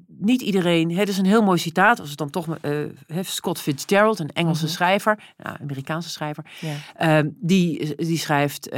niet 0.08 0.42
iedereen. 0.42 0.96
Het 0.96 1.10
is 1.10 1.18
een 1.18 1.26
heel 1.26 1.44
mooi 1.44 1.60
citaat. 1.60 2.00
Als 2.00 2.10
het 2.10 2.18
dan 2.18 2.30
toch 2.30 2.48
Scott 3.22 3.60
Fitzgerald, 3.60 4.20
een 4.20 4.30
Engelse 4.34 4.64
Mhm. 4.64 4.74
schrijver, 4.74 5.20
nou, 5.38 5.58
Amerikaanse 5.62 6.10
schrijver, 6.10 6.46
ja. 6.60 6.74
ehm, 6.96 7.30
die, 7.36 7.96
die 7.96 8.18
schrijft, 8.18 8.74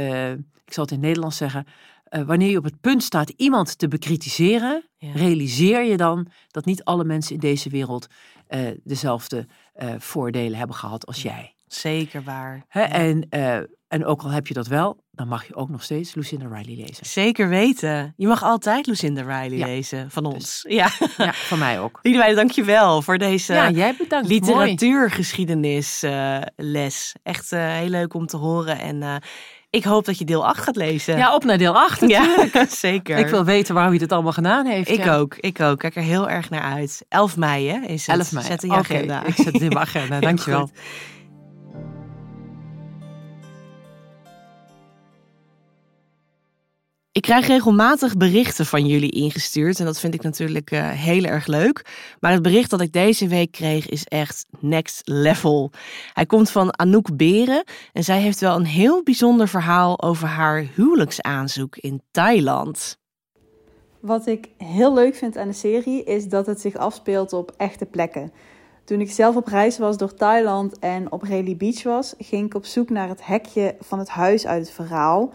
ik 0.64 0.72
zal 0.72 0.82
het 0.82 0.90
in 0.92 0.96
het 0.98 1.06
Nederlands 1.06 1.36
zeggen. 1.36 1.66
Eh, 2.12 2.22
wanneer 2.22 2.50
je 2.50 2.58
op 2.58 2.64
het 2.64 2.80
punt 2.80 3.02
staat 3.02 3.32
iemand 3.36 3.78
te 3.78 3.88
bekritiseren, 3.88 4.88
Ja. 4.96 5.12
realiseer 5.14 5.82
je 5.82 5.96
dan 5.96 6.26
dat 6.50 6.64
niet 6.64 6.84
alle 6.84 7.04
mensen 7.04 7.34
in 7.34 7.40
deze 7.40 7.68
wereld 7.68 8.06
eh, 8.46 8.60
dezelfde 8.84 9.46
eh, 9.72 9.90
voordelen 9.98 10.58
hebben 10.58 10.76
gehad 10.76 11.06
als 11.06 11.22
jij. 11.22 11.54
Zeker 11.66 12.22
waar. 12.22 12.64
Hè? 12.68 12.80
Ja. 12.80 12.88
En, 12.90 13.28
en 13.88 14.04
ook 14.04 14.22
al 14.22 14.30
heb 14.30 14.46
je 14.46 14.54
dat 14.54 14.66
wel, 14.66 15.04
dan 15.10 15.28
mag 15.28 15.46
je 15.46 15.54
ook 15.54 15.68
nog 15.68 15.82
steeds 15.82 16.14
Lucinda 16.14 16.46
Riley 16.46 16.84
lezen. 16.86 17.06
Zeker 17.06 17.48
weten. 17.48 18.12
Je 18.16 18.26
mag 18.26 18.42
altijd 18.42 18.86
Lucinda 18.86 19.20
Riley 19.22 19.58
Ja. 19.58 19.66
lezen 19.66 20.10
van 20.10 20.24
ons. 20.24 20.64
Ja. 20.68 20.90
Ja, 21.16 21.32
van 21.32 21.58
mij 21.58 21.80
ook. 21.80 21.98
Liedewij, 22.02 22.34
dank 22.34 22.50
je 22.50 22.64
wel 22.64 23.02
voor 23.02 23.18
deze 23.18 23.52
Ja, 23.52 23.70
jij 23.70 23.94
bedankt. 23.98 24.28
Mooi. 24.28 24.40
literatuurgeschiedenis 24.40 26.02
eh, 26.02 26.38
les. 26.56 27.14
Echt 27.22 27.50
heel 27.50 27.88
leuk 27.88 28.14
om 28.14 28.26
te 28.26 28.36
horen. 28.36 28.78
En 28.78 29.22
ik 29.72 29.84
hoop 29.84 30.04
dat 30.04 30.18
je 30.18 30.24
deel 30.24 30.46
8 30.46 30.62
gaat 30.62 30.76
lezen. 30.76 31.16
Ja, 31.16 31.34
op 31.34 31.44
naar 31.44 31.58
deel 31.58 31.76
8 31.76 32.08
Ja, 32.08 32.46
zeker. 32.68 33.18
Ik 33.18 33.26
wil 33.26 33.44
weten 33.44 33.74
waarom 33.74 33.92
hij 33.92 34.00
dit 34.00 34.12
allemaal 34.12 34.32
gedaan 34.32 34.66
heeft. 34.66 34.90
Ik 34.90 35.04
ja. 35.04 35.16
ook, 35.16 35.36
ik 35.36 35.60
ook. 35.60 35.78
Kijk 35.78 35.96
er 35.96 36.02
heel 36.02 36.28
erg 36.28 36.50
naar 36.50 36.62
uit. 36.62 37.04
11 37.08 37.36
mei 37.36 37.68
hè, 37.68 37.78
is 37.86 38.06
het. 38.06 38.16
11 38.16 38.32
mei. 38.32 38.44
Zet 38.46 38.62
in 38.62 38.70
je 38.70 38.76
agenda. 38.76 39.24
ik 39.24 39.34
zet 39.34 39.44
het 39.44 39.62
in 39.62 39.68
mijn 39.68 39.78
agenda. 39.88 40.20
Dankjewel. 40.20 40.60
goed. 40.60 40.70
Ik 47.12 47.22
krijg 47.22 47.46
regelmatig 47.46 48.16
berichten 48.16 48.66
van 48.66 48.86
jullie 48.86 49.10
ingestuurd 49.10 49.78
en 49.78 49.84
dat 49.84 49.98
vind 49.98 50.14
ik 50.14 50.22
natuurlijk 50.22 50.70
uh, 50.70 50.90
heel 50.90 51.24
erg 51.24 51.46
leuk. 51.46 51.84
Maar 52.20 52.32
het 52.32 52.42
bericht 52.42 52.70
dat 52.70 52.80
ik 52.80 52.92
deze 52.92 53.28
week 53.28 53.52
kreeg 53.52 53.88
is 53.88 54.04
echt 54.04 54.46
next 54.58 55.00
level. 55.04 55.70
Hij 56.12 56.26
komt 56.26 56.50
van 56.50 56.78
Anouk 56.78 57.16
Beren 57.16 57.64
en 57.92 58.04
zij 58.04 58.20
heeft 58.20 58.40
wel 58.40 58.56
een 58.56 58.64
heel 58.64 59.02
bijzonder 59.02 59.48
verhaal 59.48 60.02
over 60.02 60.28
haar 60.28 60.66
huwelijksaanzoek 60.74 61.76
in 61.76 62.02
Thailand. 62.10 62.98
Wat 64.00 64.26
ik 64.26 64.48
heel 64.56 64.94
leuk 64.94 65.14
vind 65.14 65.36
aan 65.36 65.48
de 65.48 65.54
serie 65.54 66.04
is 66.04 66.28
dat 66.28 66.46
het 66.46 66.60
zich 66.60 66.76
afspeelt 66.76 67.32
op 67.32 67.54
echte 67.56 67.86
plekken. 67.86 68.32
Toen 68.84 69.00
ik 69.00 69.10
zelf 69.10 69.36
op 69.36 69.46
reis 69.46 69.78
was 69.78 69.96
door 69.96 70.14
Thailand 70.14 70.78
en 70.78 71.12
op 71.12 71.22
Rayleigh 71.22 71.58
Beach 71.58 71.82
was, 71.82 72.14
ging 72.18 72.46
ik 72.46 72.54
op 72.54 72.64
zoek 72.64 72.90
naar 72.90 73.08
het 73.08 73.26
hekje 73.26 73.76
van 73.80 73.98
het 73.98 74.08
huis 74.08 74.46
uit 74.46 74.66
het 74.66 74.74
verhaal. 74.74 75.32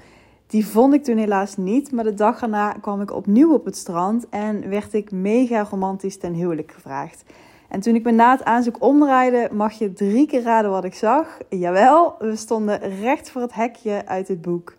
Die 0.48 0.68
vond 0.68 0.94
ik 0.94 1.04
toen 1.04 1.18
helaas 1.18 1.58
niet, 1.58 1.92
maar 1.92 2.04
de 2.04 2.14
dag 2.14 2.42
erna 2.42 2.72
kwam 2.72 3.02
ik 3.02 3.14
opnieuw 3.14 3.54
op 3.54 3.66
het 3.66 3.78
strand 3.78 4.30
en 4.30 4.70
werd 4.70 4.94
ik 4.94 5.12
mega 5.12 5.68
romantisch 5.70 6.18
ten 6.18 6.34
huwelijk 6.34 6.72
gevraagd. 6.72 7.24
En 7.70 7.80
toen 7.80 7.96
ik 7.96 8.04
me 8.04 8.12
na 8.12 8.32
het 8.32 8.44
aanzoek 8.44 8.82
omdraaide, 8.82 9.50
mag 9.54 9.74
je 9.74 9.94
drie 9.94 10.28
keer 10.28 10.42
raden 10.42 10.72
wat 10.72 10.84
ik 10.84 10.94
zag. 10.94 11.38
Jawel, 11.50 12.16
we 12.20 12.36
stonden 12.36 13.00
recht 13.00 13.32
voor 13.32 13.42
het 13.42 13.54
hekje 13.54 14.06
uit 14.06 14.28
het 14.28 14.42
boek. 14.42 14.76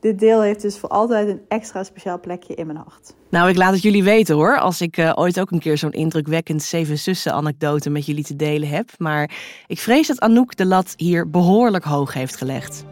Dit 0.00 0.18
deel 0.18 0.40
heeft 0.40 0.62
dus 0.62 0.78
voor 0.78 0.88
altijd 0.88 1.28
een 1.28 1.40
extra 1.48 1.84
speciaal 1.84 2.20
plekje 2.20 2.54
in 2.54 2.66
mijn 2.66 2.78
hart. 2.78 3.14
Nou, 3.28 3.48
ik 3.48 3.56
laat 3.56 3.72
het 3.72 3.82
jullie 3.82 4.04
weten 4.04 4.34
hoor, 4.34 4.58
als 4.58 4.80
ik 4.80 4.96
uh, 4.96 5.12
ooit 5.14 5.40
ook 5.40 5.50
een 5.50 5.60
keer 5.60 5.78
zo'n 5.78 5.92
indrukwekkend 5.92 6.62
Zeven 6.62 6.98
Zussen 6.98 7.32
anekdote 7.32 7.90
met 7.90 8.06
jullie 8.06 8.24
te 8.24 8.36
delen 8.36 8.68
heb. 8.68 8.90
Maar 8.98 9.30
ik 9.66 9.78
vrees 9.78 10.06
dat 10.06 10.20
Anouk 10.20 10.56
de 10.56 10.66
lat 10.66 10.94
hier 10.96 11.30
behoorlijk 11.30 11.84
hoog 11.84 12.14
heeft 12.14 12.36
gelegd. 12.36 12.84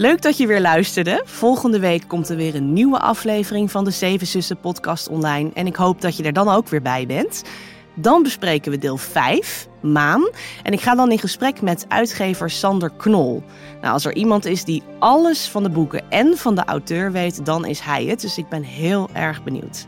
Leuk 0.00 0.22
dat 0.22 0.36
je 0.36 0.46
weer 0.46 0.60
luisterde. 0.60 1.22
Volgende 1.24 1.78
week 1.78 2.04
komt 2.08 2.28
er 2.28 2.36
weer 2.36 2.54
een 2.54 2.72
nieuwe 2.72 2.98
aflevering 2.98 3.70
van 3.70 3.84
de 3.84 3.90
Zeven 3.90 4.26
Zussen 4.26 4.60
podcast 4.60 5.08
online. 5.08 5.50
En 5.54 5.66
ik 5.66 5.76
hoop 5.76 6.00
dat 6.00 6.16
je 6.16 6.22
er 6.22 6.32
dan 6.32 6.48
ook 6.48 6.68
weer 6.68 6.82
bij 6.82 7.06
bent. 7.06 7.42
Dan 7.94 8.22
bespreken 8.22 8.70
we 8.70 8.78
deel 8.78 8.96
5, 8.96 9.68
Maan. 9.80 10.28
En 10.62 10.72
ik 10.72 10.80
ga 10.80 10.94
dan 10.94 11.10
in 11.10 11.18
gesprek 11.18 11.62
met 11.62 11.84
uitgever 11.88 12.50
Sander 12.50 12.90
Knol. 12.96 13.42
Nou, 13.80 13.92
als 13.92 14.04
er 14.04 14.14
iemand 14.14 14.44
is 14.44 14.64
die 14.64 14.82
alles 14.98 15.48
van 15.48 15.62
de 15.62 15.70
boeken 15.70 16.10
en 16.10 16.36
van 16.36 16.54
de 16.54 16.64
auteur 16.64 17.12
weet, 17.12 17.44
dan 17.44 17.66
is 17.66 17.80
hij 17.80 18.04
het. 18.04 18.20
Dus 18.20 18.38
ik 18.38 18.48
ben 18.48 18.62
heel 18.62 19.08
erg 19.12 19.42
benieuwd. 19.42 19.86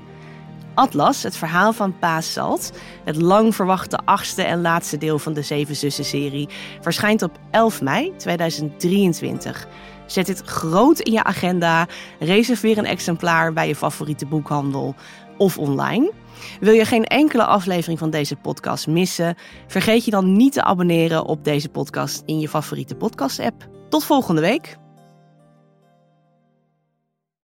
Atlas, 0.75 1.23
het 1.23 1.37
verhaal 1.37 1.73
van 1.73 1.99
Paas 1.99 2.33
Salt, 2.33 2.73
het 3.05 3.17
lang 3.17 3.55
verwachte 3.55 3.99
achtste 4.05 4.43
en 4.43 4.61
laatste 4.61 4.99
deel 4.99 5.19
van 5.19 5.33
de 5.33 5.43
Zeven 5.43 5.77
Zussen-serie, 5.77 6.49
verschijnt 6.81 7.23
op 7.23 7.39
11 7.51 7.83
mei 7.83 8.13
2023. 8.17 9.69
Zet 10.13 10.27
dit 10.27 10.43
groot 10.45 11.01
in 11.01 11.13
je 11.13 11.25
agenda. 11.25 11.87
Reserveer 12.19 12.79
een 12.79 12.85
exemplaar 12.85 13.53
bij 13.53 13.69
je 13.69 13.77
favoriete 13.77 14.27
boekhandel 14.27 14.95
of 15.39 15.59
online. 15.59 16.13
Wil 16.61 16.73
je 16.73 16.85
geen 16.85 17.05
enkele 17.05 17.45
aflevering 17.45 17.99
van 17.99 18.11
deze 18.11 18.37
podcast 18.37 18.87
missen? 18.87 19.37
Vergeet 19.67 20.05
je 20.05 20.11
dan 20.11 20.33
niet 20.33 20.53
te 20.53 20.63
abonneren 20.63 21.25
op 21.25 21.45
deze 21.45 21.69
podcast 21.69 22.23
in 22.27 22.41
je 22.41 22.49
favoriete 22.49 22.95
podcast-app. 22.95 23.69
Tot 23.89 24.05
volgende 24.05 24.41
week. 24.41 24.81